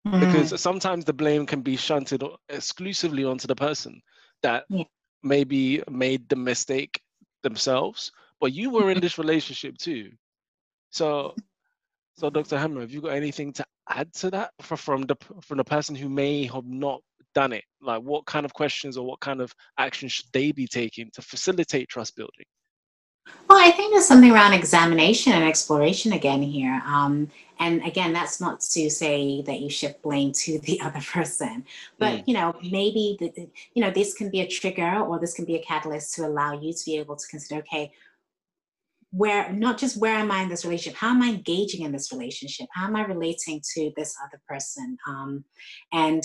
[0.05, 0.19] Mm-hmm.
[0.19, 4.01] Because sometimes the blame can be shunted exclusively onto the person
[4.43, 4.83] that yeah.
[5.23, 6.99] maybe made the mistake
[7.43, 8.11] themselves,
[8.41, 10.11] but you were in this relationship too.
[10.89, 11.33] So,
[12.19, 12.57] so Dr.
[12.57, 15.95] Ohema, have you got anything to add to that for, from the from the person
[15.95, 17.01] who may have not
[17.33, 17.63] done it?
[17.81, 21.21] Like, what kind of questions or what kind of action should they be taking to
[21.21, 22.45] facilitate trust building?
[23.47, 26.81] Well, I think there's something around examination and exploration again here.
[26.85, 31.65] Um, and again, that's not to say that you shift blame to the other person,
[31.99, 32.23] but mm.
[32.27, 35.55] you know, maybe the, you know this can be a trigger or this can be
[35.55, 37.93] a catalyst to allow you to be able to consider, okay,
[39.11, 42.11] where not just where am I in this relationship, how am I engaging in this
[42.11, 42.67] relationship?
[42.73, 44.97] How am I relating to this other person?
[45.07, 45.43] Um,
[45.91, 46.23] and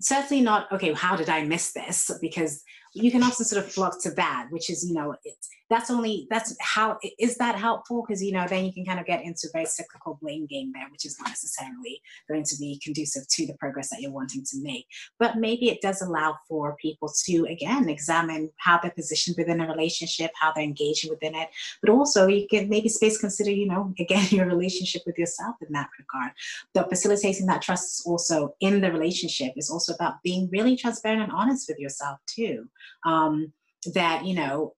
[0.00, 2.10] certainly not, okay, how did I miss this?
[2.20, 2.62] Because
[2.94, 6.26] you can also sort of flock to that, which is, you know, it's that's only
[6.30, 8.04] that's how is that helpful?
[8.06, 10.72] Because you know then you can kind of get into a very cyclical blame game
[10.72, 14.44] there which is not necessarily going to be conducive to the progress that you're wanting
[14.44, 14.86] to make.
[15.18, 19.66] But maybe it does allow for people to again examine how they're positioned within a
[19.66, 21.48] relationship how they're engaging within it.
[21.82, 25.72] But also you can maybe space consider you know again your relationship with yourself in
[25.72, 26.32] that regard.
[26.74, 31.22] But facilitating that trust is also in the relationship is also about being really transparent
[31.22, 32.68] and honest with yourself too
[33.04, 33.52] um,
[33.94, 34.74] that you know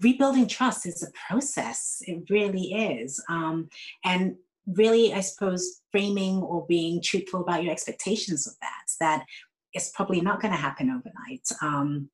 [0.00, 1.98] rebuilding trust is a process.
[2.02, 3.22] It really is.
[3.28, 3.68] Um,
[4.04, 4.36] and
[4.66, 9.24] really, I suppose, framing or being truthful about your expectations of that, that
[9.72, 11.46] it's probably not going to happen overnight.
[11.62, 12.10] Um,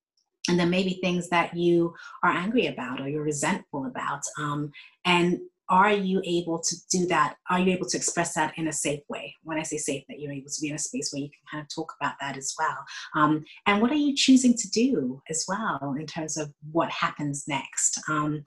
[0.48, 4.70] and then maybe things that you are angry about or you're resentful about um,
[5.04, 7.36] and are you able to do that?
[7.50, 9.34] Are you able to express that in a safe way?
[9.42, 11.40] When i say safe that you're able to be in a space where you can
[11.50, 12.76] kind of talk about that as well.
[13.14, 17.44] Um, and what are you choosing to do as well in terms of what happens
[17.48, 18.00] next?
[18.08, 18.44] Um,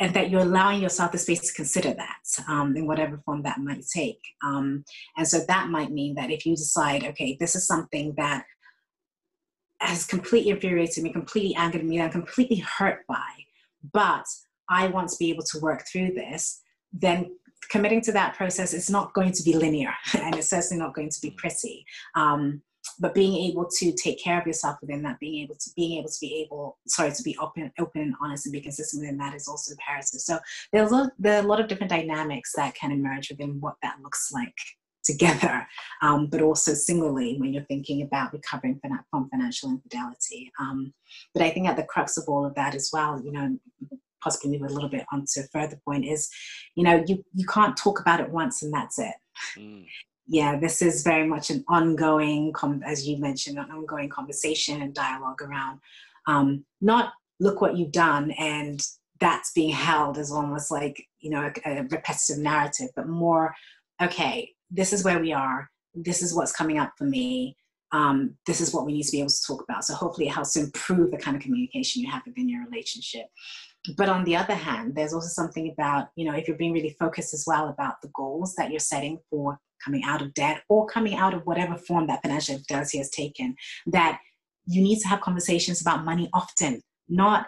[0.00, 3.58] and that you're allowing yourself the space to consider that um, in whatever form that
[3.58, 4.20] might take.
[4.42, 4.82] Um,
[5.18, 8.44] and so that might mean that if you decide okay this is something that
[9.80, 13.30] has completely infuriated me completely angered me i'm completely hurt by
[13.92, 14.26] but
[14.70, 16.62] I want to be able to work through this,
[16.92, 17.36] then
[17.70, 21.10] committing to that process is not going to be linear and it's certainly not going
[21.10, 21.84] to be pretty.
[22.14, 22.62] Um,
[22.98, 26.08] but being able to take care of yourself within that, being able to being able
[26.08, 29.34] to be able, sorry, to be open, open and honest and be consistent within that
[29.34, 30.20] is also imperative.
[30.20, 30.38] So
[30.72, 34.00] there's a, there are a lot of different dynamics that can emerge within what that
[34.02, 34.56] looks like
[35.04, 35.66] together,
[36.02, 40.52] um, but also singly when you're thinking about recovering from financial infidelity.
[40.58, 40.92] Um,
[41.34, 43.58] but I think at the crux of all of that as well, you know,
[44.22, 46.28] possibly move a little bit onto a further point is,
[46.74, 49.14] you know, you, you can't talk about it once and that's it.
[49.56, 49.86] Mm.
[50.26, 52.52] Yeah, this is very much an ongoing,
[52.86, 55.80] as you mentioned, an ongoing conversation and dialogue around
[56.26, 58.86] um, not look what you've done and
[59.20, 63.54] that's being held as almost like, you know, a, a repetitive narrative, but more,
[64.02, 65.70] okay, this is where we are.
[65.94, 67.56] This is what's coming up for me.
[67.92, 69.84] Um, this is what we need to be able to talk about.
[69.84, 73.26] So hopefully it helps to improve the kind of communication you have within your relationship
[73.96, 76.96] but on the other hand there's also something about you know if you're being really
[76.98, 80.86] focused as well about the goals that you're setting for coming out of debt or
[80.86, 83.54] coming out of whatever form that financial infidelity has taken
[83.86, 84.20] that
[84.66, 87.46] you need to have conversations about money often not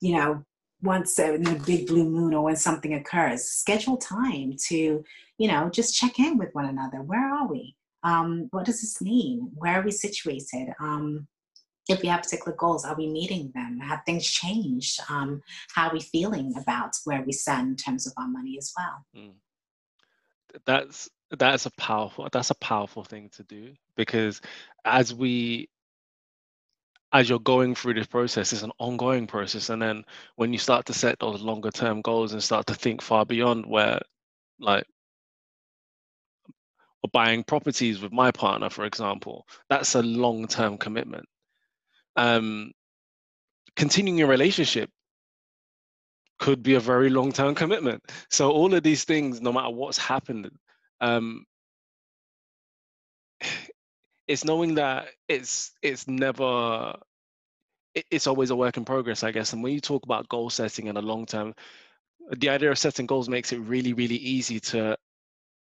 [0.00, 0.44] you know
[0.82, 3.44] once in a big blue moon or when something occurs.
[3.44, 5.04] Schedule time to
[5.38, 7.02] you know just check in with one another.
[7.02, 7.76] Where are we?
[8.04, 9.50] Um, what does this mean?
[9.54, 10.72] Where are we situated?
[10.80, 11.26] Um,
[11.88, 13.80] if we have particular goals, are we meeting them?
[13.80, 15.00] Have things changed?
[15.08, 15.42] Um,
[15.74, 19.06] how are we feeling about where we stand in terms of our money as well?
[19.16, 19.32] Mm.
[20.66, 24.40] That's that's a powerful that's a powerful thing to do because
[24.86, 25.68] as we
[27.12, 30.02] as you're going through this process it's an ongoing process and then
[30.36, 33.66] when you start to set those longer term goals and start to think far beyond
[33.66, 34.00] where
[34.58, 34.86] like
[37.12, 41.26] buying properties with my partner for example that's a long term commitment
[42.18, 42.72] um,
[43.76, 44.90] continuing your relationship
[46.40, 48.02] could be a very long term commitment.
[48.28, 50.50] So all of these things, no matter what's happened,
[51.00, 51.44] um,
[54.26, 56.94] it's knowing that it's it's never
[58.10, 59.52] it's always a work in progress, I guess.
[59.52, 61.54] And when you talk about goal setting and a long term,
[62.36, 64.96] the idea of setting goals makes it really, really easy to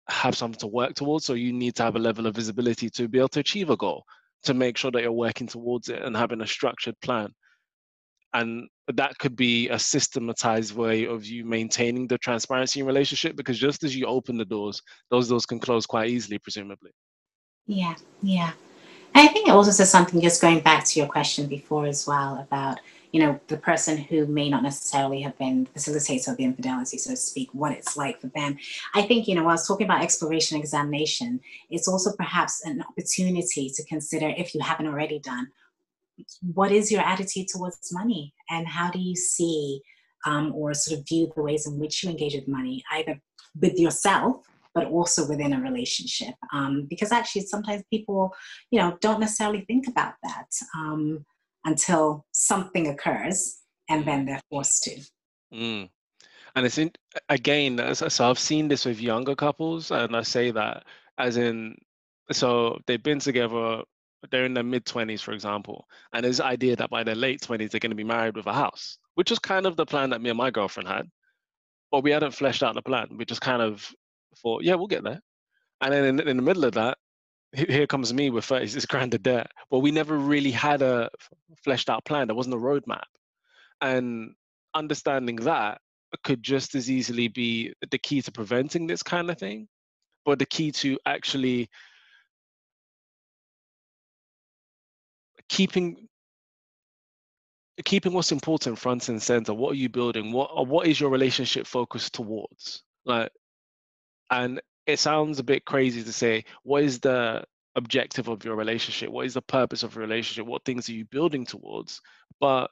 [0.09, 1.27] have something to work towards.
[1.27, 3.77] So you need to have a level of visibility to be able to achieve a
[3.77, 4.05] goal
[4.45, 7.33] to make sure that you're working towards it and having a structured plan.
[8.33, 13.59] And that could be a systematized way of you maintaining the transparency in relationship because
[13.59, 14.81] just as you open the doors,
[15.11, 16.93] those doors can close quite easily, presumably.
[17.67, 18.53] Yeah, yeah.
[19.15, 22.07] And I think it also says something just going back to your question before as
[22.07, 22.79] well about
[23.13, 27.11] you know, the person who may not necessarily have been facilitator of the infidelity, so
[27.11, 28.57] to speak, what it's like for them.
[28.95, 31.41] I think, you know, while I was talking about exploration examination,
[31.71, 35.49] it's also perhaps an opportunity to consider, if you haven't already done,
[36.55, 38.35] what is your attitude towards money?
[38.51, 39.83] And how do you see
[40.27, 43.21] um, or sort of view the ways in which you engage with money, either
[43.61, 46.35] with yourself but also within a relationship?
[46.53, 48.35] Um, because actually sometimes people
[48.71, 50.47] you know don't necessarily think about that.
[50.77, 51.25] Um,
[51.65, 53.59] until something occurs
[53.89, 55.01] and then they're forced to.
[55.53, 55.89] Mm.
[56.57, 56.93] And it's in,
[57.29, 60.85] again, so I've seen this with younger couples, and I say that
[61.19, 61.77] as in,
[62.33, 63.83] so they've been together,
[64.31, 67.41] they're in their mid 20s, for example, and there's the idea that by their late
[67.41, 70.11] 20s, they're going to be married with a house, which was kind of the plan
[70.11, 71.09] that me and my girlfriend had.
[71.91, 73.09] But we hadn't fleshed out the plan.
[73.17, 73.93] We just kind of
[74.37, 75.21] thought, yeah, we'll get there.
[75.81, 76.99] And then in, in the middle of that,
[77.53, 79.51] here comes me with 36 grand of debt.
[79.71, 81.11] But we never really had a
[81.65, 82.29] fleshed out plan.
[82.29, 83.05] There wasn't a roadmap.
[83.81, 84.35] And
[84.75, 85.81] understanding that
[86.25, 89.69] could just as easily be the key to preventing this kind of thing,
[90.25, 91.69] but the key to actually
[95.49, 96.09] keeping
[97.85, 99.55] keeping what's important front and center.
[99.55, 100.33] What are you building?
[100.33, 102.83] What what is your relationship focused towards?
[103.05, 103.31] Like,
[104.31, 104.61] and
[104.93, 107.45] it sounds a bit crazy to say what is the
[107.77, 111.05] objective of your relationship what is the purpose of your relationship what things are you
[111.07, 112.01] building towards
[112.41, 112.69] but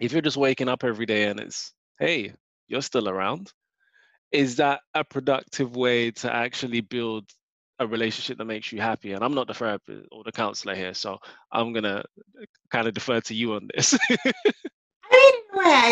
[0.00, 2.32] if you're just waking up every day and it's hey
[2.68, 3.52] you're still around
[4.32, 7.24] is that a productive way to actually build
[7.78, 9.12] a relationship that makes you happy.
[9.12, 11.18] And I'm not the therapist or the counselor here, so
[11.50, 11.98] I'm gonna
[12.40, 13.96] uh, kind of defer to you on this.
[15.12, 15.42] I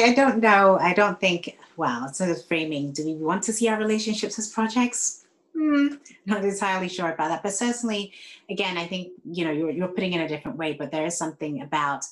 [0.07, 0.79] I don't know.
[0.81, 1.59] I don't think.
[1.77, 2.93] Well, it's of framing.
[2.93, 5.25] Do we want to see our relationships as projects?
[5.57, 5.95] Hmm,
[6.27, 8.13] not entirely sure about that, but certainly,
[8.49, 10.75] again, I think you know you're you're putting in a different way.
[10.75, 12.05] But there is something about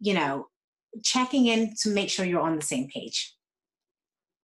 [0.00, 0.48] you know
[1.02, 3.34] checking in to make sure you're on the same page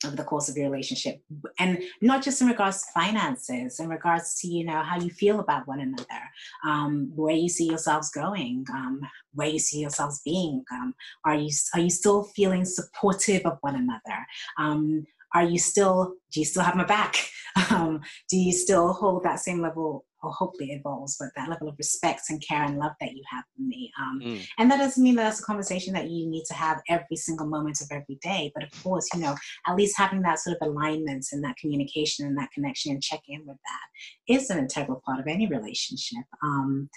[0.06, 1.20] over the course of your relationship
[1.58, 5.40] and not just in regards to finances in regards to you know how you feel
[5.40, 6.22] about one another
[6.64, 9.00] um, where you see yourselves going um,
[9.34, 10.94] where you see yourselves being um,
[11.24, 14.26] are you are you still feeling supportive of one another?
[14.58, 17.16] Um, are you still do you still have my back?
[17.70, 21.76] Um, do you still hold that same level or hopefully evolves, but that level of
[21.78, 23.92] respect and care and love that you have for me.
[24.00, 24.46] Um, mm.
[24.58, 27.46] And that doesn't mean that that's a conversation that you need to have every single
[27.46, 28.50] moment of every day.
[28.54, 32.26] But of course, you know, at least having that sort of alignment and that communication
[32.26, 36.24] and that connection and check in with that is an integral part of any relationship.
[36.42, 36.88] Um,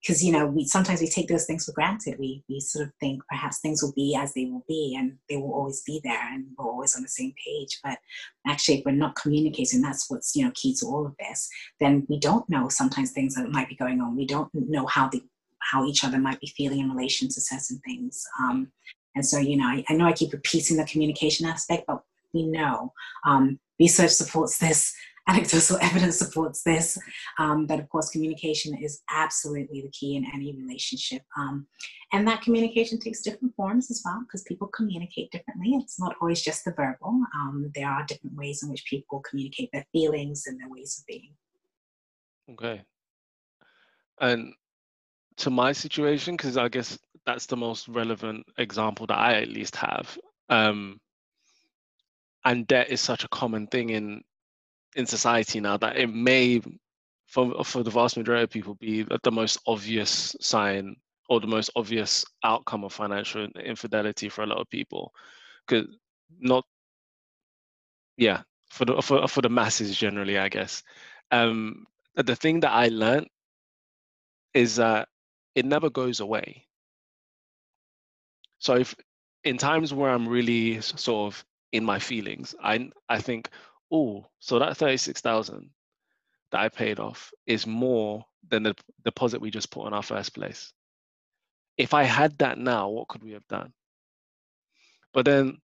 [0.00, 2.16] because you know we sometimes we take those things for granted.
[2.18, 5.36] We we sort of think perhaps things will be as they will be and they
[5.36, 7.78] will always be there and we're always on the same page.
[7.82, 7.98] But
[8.46, 11.48] actually if we're not communicating that's what's you know key to all of this
[11.80, 14.16] then we don't know sometimes things that might be going on.
[14.16, 15.22] We don't know how the
[15.60, 18.24] how each other might be feeling in relation to certain things.
[18.40, 18.70] Um,
[19.14, 22.46] and so you know I, I know i keep repeating the communication aspect but we
[22.46, 22.92] know
[23.24, 24.94] um, research supports this
[25.28, 26.98] anecdotal evidence supports this.
[27.38, 31.22] Um, but of course, communication is absolutely the key in any relationship.
[31.36, 31.66] Um,
[32.12, 35.74] and that communication takes different forms as well because people communicate differently.
[35.74, 39.70] It's not always just the verbal, um, there are different ways in which people communicate
[39.72, 41.34] their feelings and their ways of being.
[42.50, 42.82] Okay.
[44.20, 44.54] And
[45.36, 49.76] to my situation, because I guess that's the most relevant example that I at least
[49.76, 50.18] have.
[50.48, 50.98] Um,
[52.44, 54.22] and debt is such a common thing in
[54.98, 56.60] in society now that it may
[57.26, 60.96] for for the vast majority of people be the most obvious sign
[61.28, 65.12] or the most obvious outcome of financial infidelity for a lot of people.
[65.66, 65.86] Because
[66.40, 66.64] not
[68.16, 70.82] yeah for the for, for the masses generally i guess.
[71.30, 71.86] Um
[72.16, 73.28] the thing that i learned
[74.54, 75.08] is that
[75.54, 76.66] it never goes away.
[78.58, 78.94] So if
[79.44, 83.50] in times where i'm really sort of in my feelings i i think
[83.90, 85.70] oh, so that 36,000
[86.50, 88.74] that I paid off is more than the
[89.04, 90.72] deposit we just put in our first place.
[91.76, 93.72] If I had that now, what could we have done?
[95.12, 95.58] But then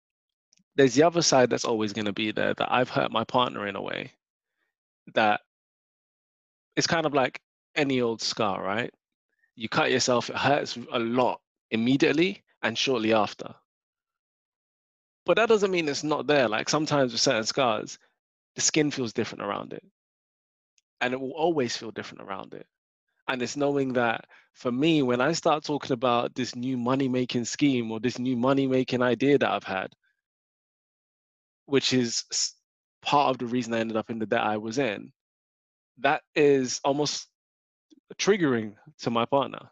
[0.77, 3.67] there's the other side that's always going to be there that I've hurt my partner
[3.67, 4.13] in a way
[5.15, 5.41] that
[6.77, 7.41] it's kind of like
[7.77, 8.93] any old scar, right?
[9.55, 13.55] You cut yourself, it hurts a lot immediately and shortly after.
[15.27, 16.49] But that doesn't mean it's not there.
[16.49, 17.99] Like sometimes with certain scars,
[18.55, 19.83] the skin feels different around it.
[21.01, 22.67] And it will always feel different around it.
[23.29, 27.47] And it's knowing that for me, when I start talking about this new money making
[27.47, 29.93] scheme or this new money making idea that I've had,
[31.67, 32.25] which is
[33.03, 35.13] part of the reason I ended up in the debt I was in,
[35.99, 37.29] that is almost
[38.19, 39.71] triggering to my partner.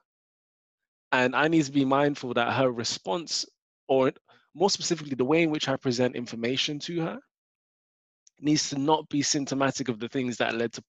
[1.12, 3.44] And I need to be mindful that her response,
[3.86, 4.12] or
[4.54, 7.20] more specifically, the way in which I present information to her,
[8.42, 10.82] needs to not be symptomatic of the things that led to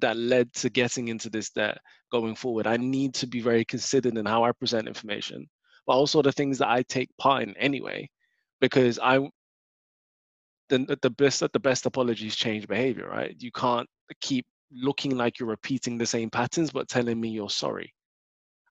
[0.00, 1.78] that led to getting into this debt
[2.12, 2.66] going forward.
[2.66, 5.48] I need to be very considered in how I present information,
[5.86, 8.10] but also the things that I take part in anyway,
[8.60, 9.28] because I
[10.68, 13.34] the the best the best apologies change behavior, right?
[13.38, 13.88] You can't
[14.20, 17.94] keep looking like you're repeating the same patterns but telling me you're sorry.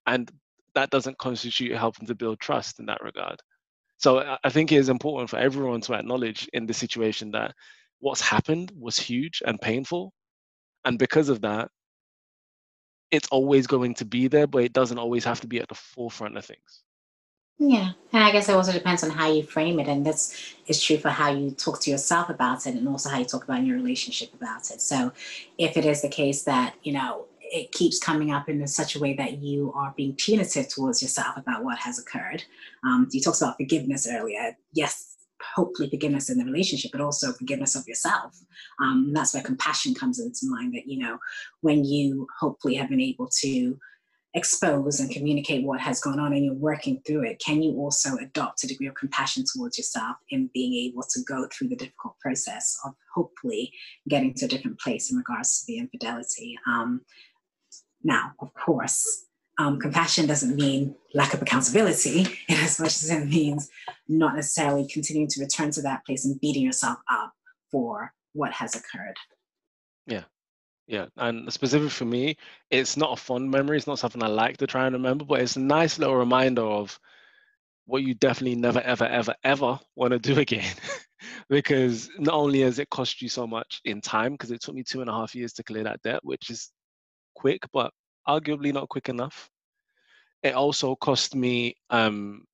[0.06, 0.30] And
[0.76, 3.40] that doesn't constitute helping to build trust in that regard.
[3.98, 7.54] So I think it is important for everyone to acknowledge in this situation that
[8.06, 10.14] what's happened was huge and painful.
[10.86, 11.72] And because of that,
[13.10, 15.74] it's always going to be there, but it doesn't always have to be at the
[15.74, 16.84] forefront of things.
[17.58, 20.84] Yeah, and I guess it also depends on how you frame it, and this is
[20.84, 23.64] true for how you talk to yourself about it, and also how you talk about
[23.64, 24.82] your relationship about it.
[24.82, 25.14] So,
[25.58, 29.00] if it is the case that you know it keeps coming up in such a
[29.00, 32.44] way that you are being punitive towards yourself about what has occurred,
[32.84, 34.58] um, you talked about forgiveness earlier.
[34.74, 35.15] Yes,
[35.56, 38.38] hopefully forgiveness in the relationship, but also forgiveness of yourself.
[38.82, 41.18] Um, that's where compassion comes into mind that, you know,
[41.62, 43.78] when you hopefully have been able to
[44.36, 48.18] expose and communicate what has gone on and you're working through it, can you also
[48.18, 52.20] adopt a degree of compassion towards yourself in being able to go through the difficult
[52.20, 53.72] process of hopefully
[54.10, 56.58] getting to a different place in regards to the infidelity?
[56.68, 57.02] Um,
[58.04, 59.25] now, of course,
[59.58, 63.70] um, compassion doesn't mean lack of accountability in as much as it means
[64.08, 67.34] not necessarily continuing to return to that place and beating yourself up
[67.72, 69.16] for what has occurred.
[70.08, 70.24] Yeah.
[70.88, 72.38] Yeah, and specifically for me,
[72.70, 73.78] it's not a fond memory.
[73.78, 76.62] It's not something I like to try and remember, but it's a nice little reminder
[76.62, 77.00] of
[77.88, 80.76] what you definitely never, ever, ever, ever want to do again.
[81.50, 84.84] because not only has it cost you so much in time, because it took me
[84.84, 86.72] two and a half years to clear that debt, which is
[87.36, 87.92] quick, but
[88.28, 89.50] arguably not quick enough.
[90.44, 92.46] It also cost me um,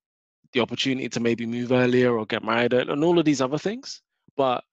[0.54, 4.02] the opportunity to maybe move earlier or get married and all of these other things.
[4.38, 4.64] But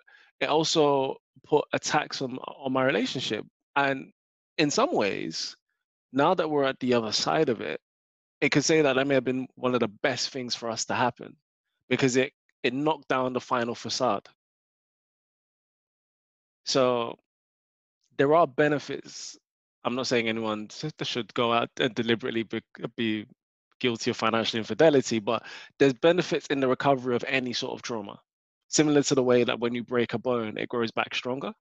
[0.41, 3.45] it also put a tax on on my relationship.
[3.77, 4.13] And
[4.57, 5.57] in some ways,
[6.13, 7.81] now that we're at the other side of it,
[8.41, 10.85] it could say that that may have been one of the best things for us
[10.87, 11.37] to happen
[11.89, 12.33] because it
[12.63, 14.29] it knocked down the final facade.
[16.65, 17.19] So
[18.17, 19.39] there are benefits.
[19.85, 20.69] I'm not saying anyone
[21.03, 22.61] should go out and deliberately be,
[22.97, 23.27] be
[23.81, 25.45] guilty of financial infidelity, but
[25.79, 28.19] there's benefits in the recovery of any sort of trauma.
[28.69, 31.53] Similar to the way that when you break a bone, it grows back stronger.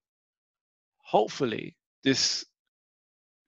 [0.98, 2.44] Hopefully, this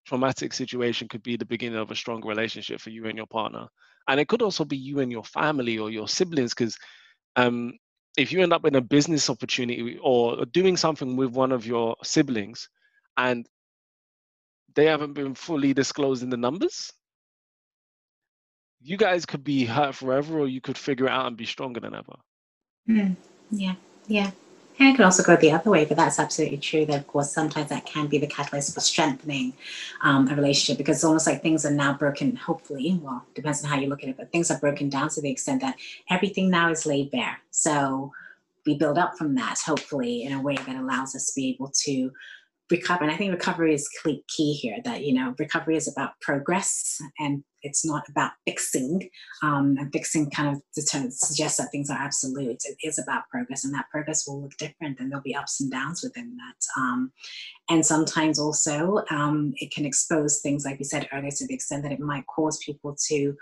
[0.05, 3.67] traumatic situation could be the beginning of a strong relationship for you and your partner.
[4.07, 6.77] And it could also be you and your family or your siblings, because
[7.35, 7.73] um,
[8.17, 11.95] if you end up in a business opportunity or doing something with one of your
[12.03, 12.69] siblings
[13.17, 13.45] and
[14.79, 16.93] they haven't been fully disclosed in the numbers,
[18.81, 21.81] you guys could be hurt forever or you could figure it out and be stronger
[21.81, 22.15] than ever.
[22.87, 23.17] Mm,
[23.51, 23.75] yeah,
[24.07, 24.31] yeah.
[24.79, 26.85] And it could also go the other way, but that's absolutely true.
[26.85, 29.51] That of course sometimes that can be the catalyst for strengthening
[30.01, 32.37] um, a relationship because it's almost like things are now broken.
[32.37, 35.21] Hopefully, well, depends on how you look at it, but things are broken down to
[35.21, 35.75] the extent that
[36.09, 37.41] everything now is laid bare.
[37.51, 38.13] So
[38.65, 41.71] we build up from that, hopefully, in a way that allows us to be able
[41.83, 42.13] to
[42.71, 43.03] recover.
[43.03, 43.89] And I think recovery is
[44.27, 44.77] key here.
[44.83, 49.09] That you know, recovery is about progress and it's not about fixing.
[49.43, 52.61] Um, and fixing kind of suggests that things are absolute.
[52.65, 55.71] It is about progress, and that progress will look different, and there'll be ups and
[55.71, 56.81] downs within that.
[56.81, 57.11] Um,
[57.69, 61.83] and sometimes also, um, it can expose things, like we said earlier, to the extent
[61.83, 63.35] that it might cause people to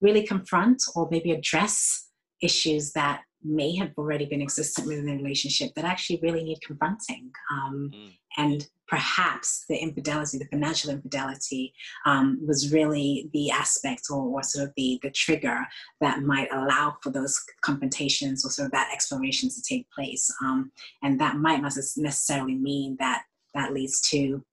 [0.00, 2.08] really confront or maybe address
[2.42, 7.30] issues that may have already been existent within the relationship that actually really need confronting.
[7.52, 8.12] Um, mm.
[8.38, 11.72] And perhaps the infidelity, the financial infidelity,
[12.04, 15.66] um, was really the aspect or, or, sort of the, the trigger
[16.00, 20.30] that might allow for those confrontations or sort of that exploration to take place.
[20.42, 20.70] Um,
[21.02, 23.22] and that might not necessarily mean that
[23.54, 24.44] that leads to,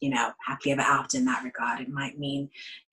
[0.00, 1.80] you know, happily ever after in that regard.
[1.80, 2.48] It might mean,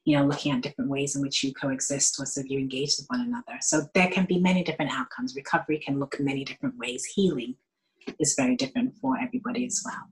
[0.09, 3.05] you know, looking at different ways in which you coexist or of you engage with
[3.09, 3.59] one another.
[3.61, 5.35] So there can be many different outcomes.
[5.35, 7.05] Recovery can look many different ways.
[7.05, 7.55] Healing
[8.19, 10.09] is very different for everybody as well.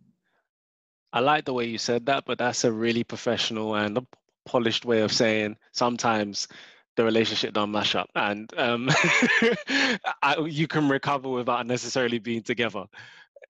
[1.14, 4.06] I like the way you said that, but that's a really professional and
[4.46, 6.48] polished way of saying sometimes
[6.96, 8.90] the relationship don't mash up and um,
[10.22, 12.86] I, you can recover without necessarily being together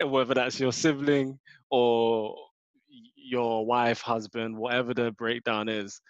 [0.03, 1.39] whether that's your sibling
[1.69, 2.35] or
[3.15, 6.01] your wife husband whatever the breakdown is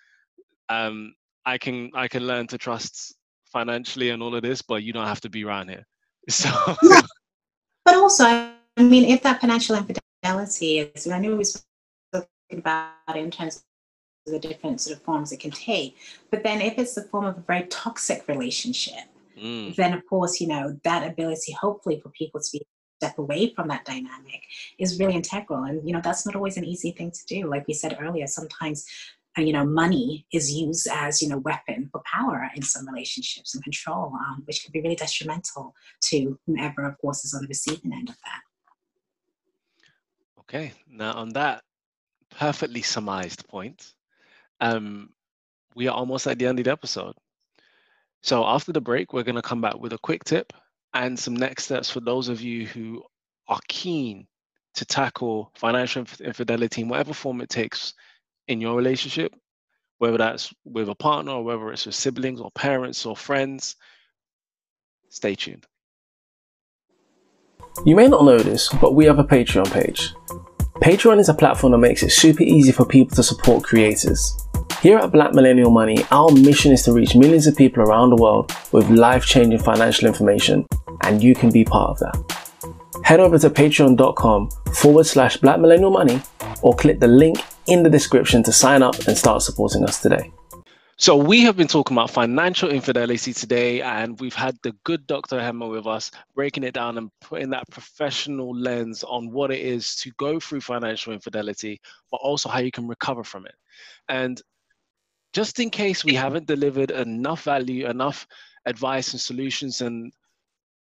[0.70, 1.14] um,
[1.46, 3.16] i can i can learn to trust
[3.52, 5.86] financially and all of this but you don't have to be around here.
[6.30, 6.50] So
[7.86, 13.16] but also i mean if that financial infidelity is i know we spoke about it
[13.16, 13.64] in terms
[14.28, 15.96] of the different sort of forms it can take
[16.30, 19.06] but then if it's the form of a very toxic relationship
[19.42, 19.74] mm.
[19.78, 22.62] then of course you know that ability hopefully for people to be
[23.00, 24.42] step away from that dynamic
[24.80, 25.64] is really integral.
[25.64, 27.48] And you know that's not always an easy thing to do.
[27.48, 28.86] Like we said earlier sometimes
[29.38, 33.64] you know money is used as you know weapon for power in some relationships and
[33.64, 37.94] control um, which can be really detrimental to whomever of course is on the receiving
[37.94, 38.42] end of that.
[40.40, 41.64] Okay now on that
[42.30, 43.94] perfectly surmised point
[44.60, 45.10] um,
[45.76, 47.14] we are almost at the end of the episode.
[48.24, 50.52] So after the break we're going to come back with a quick tip
[50.94, 53.04] and some next steps for those of you who
[53.48, 54.28] are keen
[54.74, 57.94] to tackle financial infidelity in whatever form it takes
[58.48, 59.36] in your relationship,
[59.98, 63.76] whether that's with a partner or whether it's with siblings or parents or friends.
[65.10, 65.66] Stay tuned.
[67.86, 70.14] You may not know this, but we have a Patreon page.
[70.82, 74.36] Patreon is a platform that makes it super easy for people to support creators.
[74.82, 78.22] Here at Black Millennial Money, our mission is to reach millions of people around the
[78.22, 80.66] world with life changing financial information,
[81.02, 83.02] and you can be part of that.
[83.04, 86.22] Head over to patreon.com forward slash black millennial money
[86.62, 90.32] or click the link in the description to sign up and start supporting us today.
[91.00, 95.38] So we have been talking about financial infidelity today, and we've had the good Dr.
[95.38, 99.96] Ohema with us, breaking it down and putting that professional lens on what it is
[99.98, 101.80] to go through financial infidelity,
[102.10, 103.54] but also how you can recover from it.
[104.10, 104.42] And
[105.34, 108.26] just in case we haven't delivered enough value, enough
[108.66, 110.12] advice and solutions and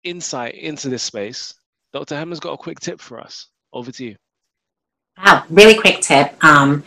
[0.03, 1.53] insight into this space,
[1.93, 2.15] Dr.
[2.15, 3.49] Ohema's got a quick tip for us.
[3.71, 4.15] Over to you.
[5.17, 6.41] Wow, really quick tip.
[6.43, 6.83] Um,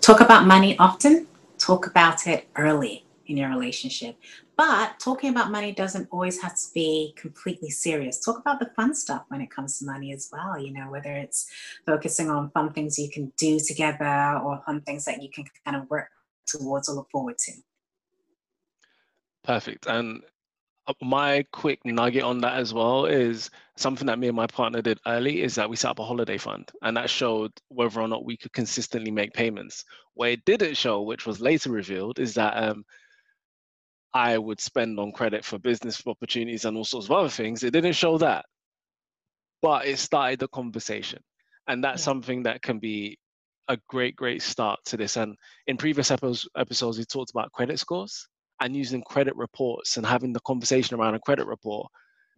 [0.00, 1.26] talk about money often,
[1.58, 4.16] talk about it early in your relationship.
[4.56, 8.24] But talking about money doesn't always have to be completely serious.
[8.24, 11.12] Talk about the fun stuff when it comes to money as well, you know, whether
[11.12, 11.50] it's
[11.84, 15.76] focusing on fun things you can do together or fun things that you can kind
[15.76, 16.08] of work
[16.46, 17.52] towards or look forward to.
[19.44, 19.86] Perfect.
[19.86, 20.22] And
[21.02, 25.00] my quick nugget on that as well is something that me and my partner did
[25.06, 28.24] early is that we set up a holiday fund and that showed whether or not
[28.24, 29.84] we could consistently make payments.
[30.14, 32.84] What it didn't show, which was later revealed, is that um,
[34.14, 37.64] I would spend on credit for business opportunities and all sorts of other things.
[37.64, 38.44] It didn't show that,
[39.62, 41.22] but it started the conversation.
[41.66, 42.04] And that's yeah.
[42.04, 43.18] something that can be
[43.68, 45.16] a great, great start to this.
[45.16, 45.36] And
[45.66, 48.28] in previous episodes, we talked about credit scores
[48.60, 51.90] and using credit reports and having the conversation around a credit report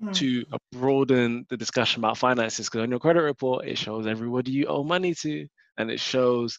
[0.02, 0.14] mm.
[0.14, 2.66] to broaden the discussion about finances.
[2.68, 5.46] Because on your credit report, it shows everybody you owe money to,
[5.76, 6.58] and it shows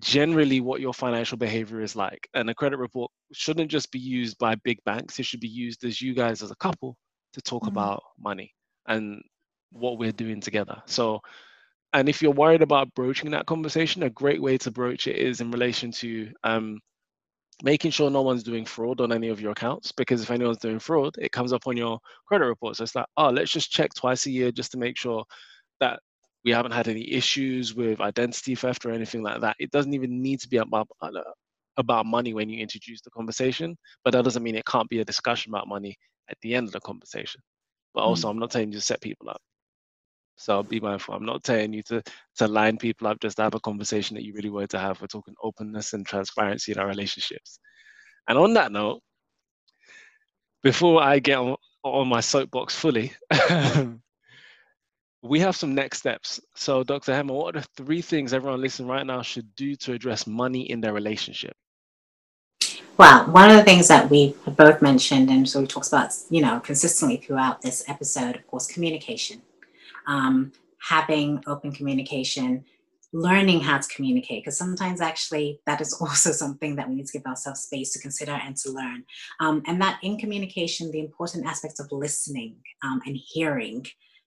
[0.00, 2.28] generally what your financial behavior is like.
[2.34, 5.84] And a credit report shouldn't just be used by big banks, it should be used
[5.84, 6.96] as you guys as a couple
[7.34, 7.72] to talk mm-hmm.
[7.72, 8.52] about money
[8.86, 9.22] and
[9.70, 10.82] what we're doing together.
[10.86, 11.20] So,
[11.92, 15.40] and if you're worried about broaching that conversation, a great way to broach it is
[15.40, 16.80] in relation to um,
[17.62, 19.92] making sure no one's doing fraud on any of your accounts.
[19.92, 22.76] Because if anyone's doing fraud, it comes up on your credit report.
[22.76, 25.24] So it's like, oh, let's just check twice a year just to make sure
[25.80, 26.00] that
[26.44, 29.56] we haven't had any issues with identity theft or anything like that.
[29.58, 31.10] It doesn't even need to be about uh,
[31.76, 35.04] about money when you introduce the conversation, but that doesn't mean it can't be a
[35.04, 35.96] discussion about money
[36.30, 37.40] at the end of the conversation.
[37.94, 38.30] But also, mm.
[38.32, 39.40] I'm not saying you to set people up.
[40.36, 41.14] So be mindful.
[41.14, 42.02] I'm not telling you to
[42.36, 45.00] to line people up just to have a conversation that you really wanted to have.
[45.00, 47.58] We're talking openness and transparency in our relationships.
[48.28, 49.00] And on that note,
[50.62, 53.12] before I get on, on my soapbox fully,
[55.22, 56.40] we have some next steps.
[56.56, 57.12] So, Dr.
[57.12, 60.70] Ohema, what are the three things everyone listening right now should do to address money
[60.70, 61.54] in their relationship?
[62.96, 66.14] Well, one of the things that we have both mentioned, and so we talked about,
[66.30, 69.42] you know, consistently throughout this episode, of course, communication.
[70.06, 72.64] Um, having open communication,
[73.12, 77.18] learning how to communicate, because sometimes actually that is also something that we need to
[77.18, 79.04] give ourselves space to consider and to learn.
[79.40, 83.86] Um, and that in communication, the important aspects of listening um, and hearing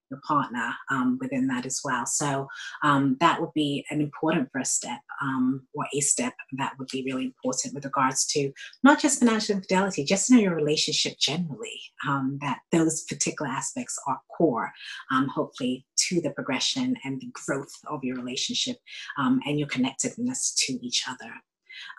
[0.09, 2.05] your partner um, within that as well.
[2.05, 2.47] So
[2.83, 7.03] um, that would be an important first step um, or a step that would be
[7.05, 8.51] really important with regards to
[8.83, 14.19] not just financial infidelity, just in your relationship generally, um, that those particular aspects are
[14.35, 14.71] core,
[15.11, 18.77] um, hopefully, to the progression and the growth of your relationship
[19.17, 21.31] um, and your connectedness to each other.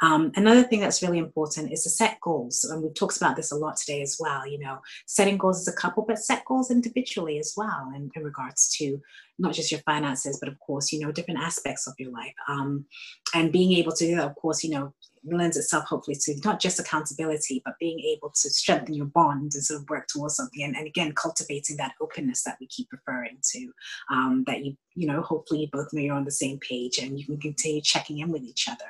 [0.02, 2.64] Um, another thing that's really important is to set goals.
[2.64, 4.46] And we've talked about this a lot today as well.
[4.46, 8.22] You know, setting goals as a couple, but set goals individually as well in, in
[8.24, 9.00] regards to
[9.38, 12.34] not just your finances, but of course, you know, different aspects of your life.
[12.48, 12.86] Um,
[13.34, 14.94] and being able to of course, you know,
[15.24, 19.64] lends itself hopefully to not just accountability, but being able to strengthen your bond and
[19.64, 20.62] sort of work towards something.
[20.62, 23.72] And, and again, cultivating that openness that we keep referring to,
[24.10, 27.18] um, that you, you know, hopefully you both know you're on the same page and
[27.18, 28.84] you can continue checking in with each other.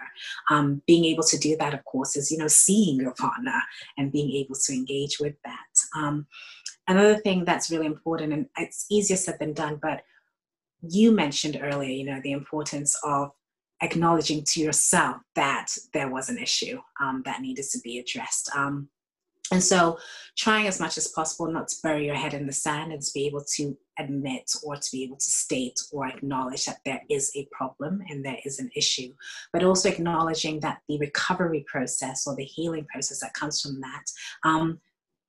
[0.51, 3.61] Um, being able to do that, of course, is, you know, seeing your partner
[3.97, 5.99] and being able to engage with that.
[5.99, 6.27] Um,
[6.87, 10.03] another thing that's really important, and it's easier said than done, but
[10.81, 13.33] you mentioned earlier, you know, the importance of
[13.83, 18.51] acknowledging to yourself that there was an issue um, that needed to be addressed.
[18.55, 18.89] Um,
[19.51, 19.99] and so,
[20.37, 23.11] trying as much as possible not to bury your head in the sand and to
[23.15, 27.33] be able to admit or to be able to state or acknowledge that there is
[27.35, 29.13] a problem and there is an issue,
[29.53, 34.05] but also acknowledging that the recovery process or the healing process that comes from that
[34.45, 34.79] um,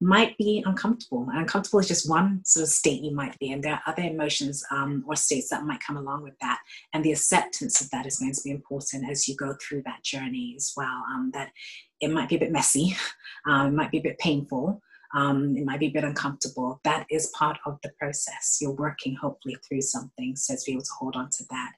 [0.02, 1.28] might be uncomfortable.
[1.30, 3.62] And uncomfortable is just one sort of state you might be in.
[3.62, 6.60] There are other emotions um, or states that might come along with that.
[6.94, 10.04] And the acceptance of that is going to be important as you go through that
[10.04, 11.04] journey as well.
[11.12, 11.52] Um, that
[12.00, 12.96] it might be a bit messy,
[13.46, 14.82] um, it might be a bit painful,
[15.14, 16.80] um, it might be a bit uncomfortable.
[16.84, 18.60] That is part of the process.
[18.62, 21.72] You're working hopefully through something, so to be able to hold on to that.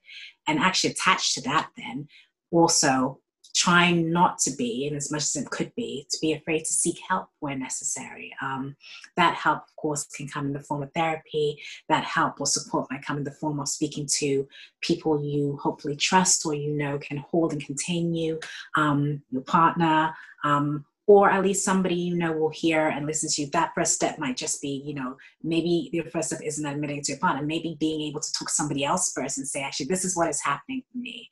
[0.48, 2.08] And actually attached to that, then
[2.52, 3.20] also
[3.54, 6.74] trying not to be, and as much as it could be, to be afraid to
[6.74, 8.34] seek help where necessary.
[8.42, 8.76] Um,
[9.18, 11.62] that help, of course, can come in the form of therapy.
[11.90, 14.48] That help or support might come in the form of speaking to
[14.82, 18.40] people you hopefully trust or you know can hold and contain you,
[18.76, 20.14] um, your partner.
[20.44, 23.50] Um, or at least somebody you know will hear and listen to you.
[23.52, 27.12] That first step might just be, you know, maybe your first step isn't admitting to
[27.12, 30.06] your partner, maybe being able to talk to somebody else first and say, actually, this
[30.06, 31.30] is what is happening for me.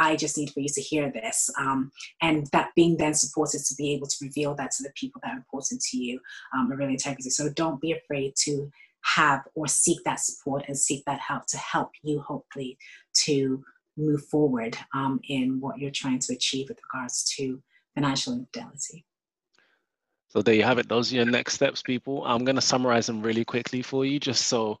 [0.00, 1.50] I just need for you to hear this.
[1.58, 5.20] Um, and that being then supported to be able to reveal that to the people
[5.22, 6.18] that are important to you
[6.54, 7.30] um, are really integrity.
[7.30, 8.70] So don't be afraid to
[9.02, 12.78] have or seek that support and seek that help to help you hopefully
[13.24, 13.62] to
[13.96, 17.62] move forward um, in what you're trying to achieve with regards to
[17.94, 19.04] financial infidelity.
[20.28, 20.88] So there you have it.
[20.88, 22.24] Those are your next steps, people.
[22.24, 24.78] I'm going to summarize them really quickly for you, just so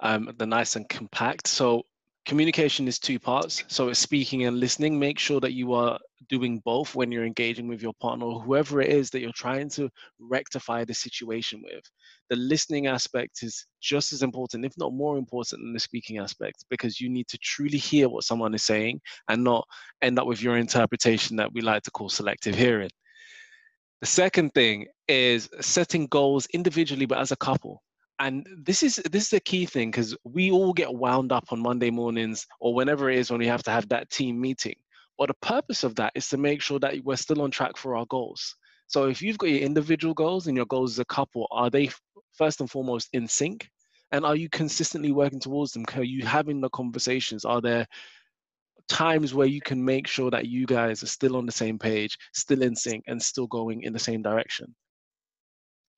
[0.00, 1.46] um, they're nice and compact.
[1.46, 1.84] So
[2.28, 3.64] communication is two parts.
[3.68, 4.98] So it's speaking and listening.
[4.98, 5.98] Make sure that you are
[6.28, 9.70] doing both when you're engaging with your partner or whoever it is that you're trying
[9.70, 9.88] to
[10.20, 11.82] rectify the situation with.
[12.28, 16.66] The listening aspect is just as important if not more important than the speaking aspect
[16.68, 19.00] because you need to truly hear what someone is saying
[19.30, 19.66] and not
[20.02, 22.90] end up with your interpretation that we like to call selective hearing.
[24.02, 27.82] The second thing is setting goals individually but as a couple
[28.20, 31.60] and this is this is a key thing because we all get wound up on
[31.60, 34.74] monday mornings or whenever it is when we have to have that team meeting.
[35.16, 37.96] But the purpose of that is to make sure that we're still on track for
[37.96, 38.54] our goals.
[38.86, 41.90] So if you've got your individual goals and your goals as a couple are they
[42.32, 43.68] first and foremost in sync?
[44.10, 45.84] And are you consistently working towards them?
[45.94, 47.44] Are you having the conversations?
[47.44, 47.86] Are there
[48.88, 52.16] times where you can make sure that you guys are still on the same page
[52.32, 54.74] still in sync and still going in the same direction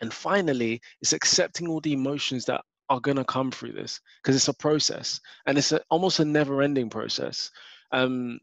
[0.01, 4.35] and finally, it's accepting all the emotions that are going to come through this because
[4.35, 7.51] it's a process and it's a, almost a never ending process.
[7.93, 8.41] Um,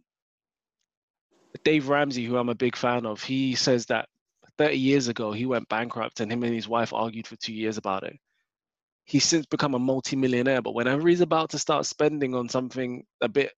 [1.63, 4.07] Dave Ramsey, who I'm a big fan of, he says that
[4.57, 7.77] 30 years ago he went bankrupt and him and his wife argued for two years
[7.77, 8.17] about it.
[9.05, 13.29] He's since become a multi-millionaire, but whenever he's about to start spending on something a
[13.29, 13.51] bit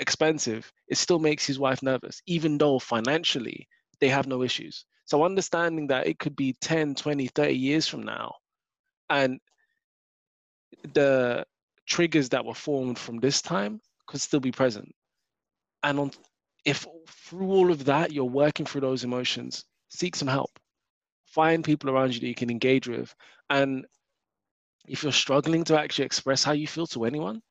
[0.00, 3.68] expensive, it still makes his wife nervous, even though financially
[4.00, 4.84] they have no issues.
[5.10, 8.36] So understanding that it could be 10, 20, 30 years from now,
[9.08, 9.40] and
[10.94, 11.44] the
[11.84, 14.94] triggers that were formed from this time could still be present.
[15.82, 16.10] And on,
[16.64, 20.52] if through all of that you're working through those emotions, seek some help.
[21.26, 23.12] Find people around you that you can engage with.
[23.48, 23.86] And
[24.86, 27.42] if you're struggling to actually express how you feel to anyone,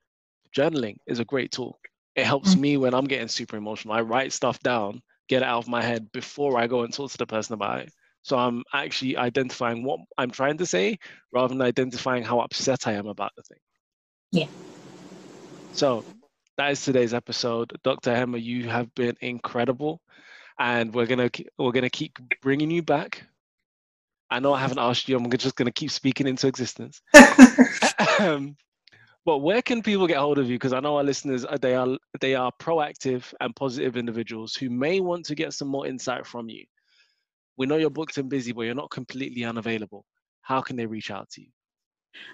[0.55, 1.77] journaling is a great tool.
[2.15, 2.61] It helps mm-hmm.
[2.61, 3.95] me when I'm getting super emotional.
[3.95, 7.11] I write stuff down get it out of my head before I go and talk
[7.11, 7.93] to the person about it.
[8.23, 10.99] So I'm actually identifying what I'm trying to say
[11.31, 13.59] rather than identifying how upset I am about the thing.
[14.31, 14.47] Yeah.
[15.73, 16.03] So
[16.57, 17.71] that is today's episode.
[17.83, 18.11] Dr.
[18.11, 20.01] Ohema, you have been incredible,
[20.59, 23.23] and we're gonna we're gonna keep bringing you back.
[24.29, 25.17] I know I haven't asked you.
[25.17, 27.01] I'm just gonna keep speaking into existence.
[28.19, 28.57] um,
[29.29, 30.55] but where can people get hold of you?
[30.55, 34.71] Because I know our listeners uh, they are they are proactive and positive individuals who
[34.71, 36.65] may want to get some more insight from you.
[37.55, 40.03] We know you're booked and busy, but you're not completely unavailable.
[40.41, 41.49] How can they reach out to you?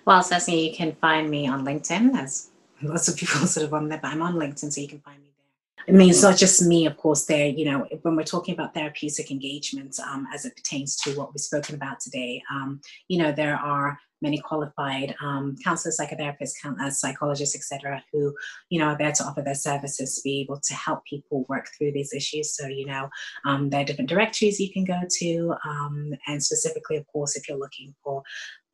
[0.06, 2.52] Well, certainly you can find me on LinkedIn, There's
[2.82, 5.22] lots of people sort of on there, but I'm on LinkedIn, so you can find
[5.22, 5.94] me there.
[5.94, 8.74] I mean, it's not just me, of course, there, you know, when we're talking about
[8.74, 13.34] therapeutic engagement um, as it pertains to what we've spoken about today, um, you know,
[13.34, 18.34] there are many qualified um, counselors, psychotherapists, uh, psychologists, etc., who
[18.70, 21.68] you know are there to offer their services to be able to help people work
[21.78, 22.56] through these issues.
[22.56, 23.10] So you know
[23.46, 27.48] um, there are different directories you can go to, um, and specifically, of course, if
[27.48, 28.24] you're looking for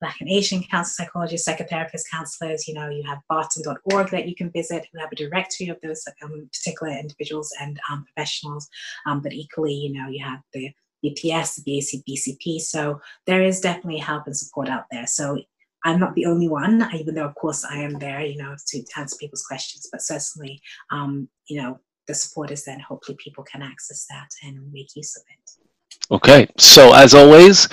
[0.02, 2.68] Black and Asian counselors, psychologists, psychotherapists, counselors.
[2.68, 4.88] You know, you have baatn.org that you can visit.
[4.94, 8.68] We have a directory of those um, particular individuals and um, professionals.
[9.06, 10.72] Um, but equally, you know, you have the
[11.04, 12.60] BPS, the BAC, BCP.
[12.60, 15.08] So there is definitely help and support out there.
[15.08, 15.38] So
[15.84, 18.84] I'm not the only one, even though of course I am there, you know, to
[18.98, 19.88] answer people's questions.
[19.92, 20.62] But certainly,
[20.92, 24.96] um, you know, the support is there, and hopefully people can access that and make
[24.96, 26.14] use of it.
[26.14, 27.68] Okay, so as always,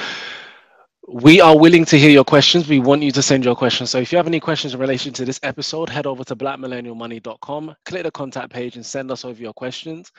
[1.08, 2.68] we are willing to hear your questions.
[2.68, 3.90] We want you to send your questions.
[3.90, 7.74] So if you have any questions in relation to this episode, head over to blackmillennialmoney.com,
[7.86, 10.12] click the contact page, and send us over your questions.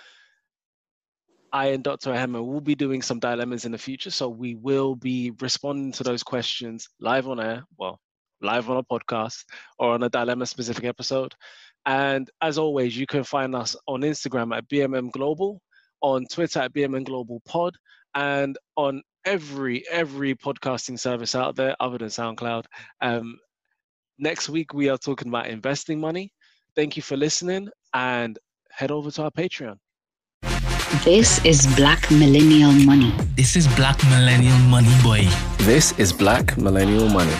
[1.51, 2.11] I and Dr.
[2.11, 4.11] Ohema will be doing some dilemmas in the future.
[4.11, 7.99] So we will be responding to those questions live on air, well,
[8.41, 9.45] live on a podcast
[9.77, 11.34] or on a dilemma specific episode.
[11.85, 15.61] And as always, you can find us on Instagram at BMM Global,
[16.01, 17.76] on Twitter at BMM Global Pod,
[18.15, 22.65] and on every every podcasting service out there other than SoundCloud.
[23.01, 23.38] Um,
[24.17, 26.31] next week we are talking about investing money.
[26.76, 28.38] Thank you for listening and
[28.71, 29.77] head over to our Patreon.
[30.90, 33.14] This is Black Millennial Money.
[33.36, 35.22] This is Black Millennial Money, boy.
[35.60, 37.36] This is Black Millennial Money.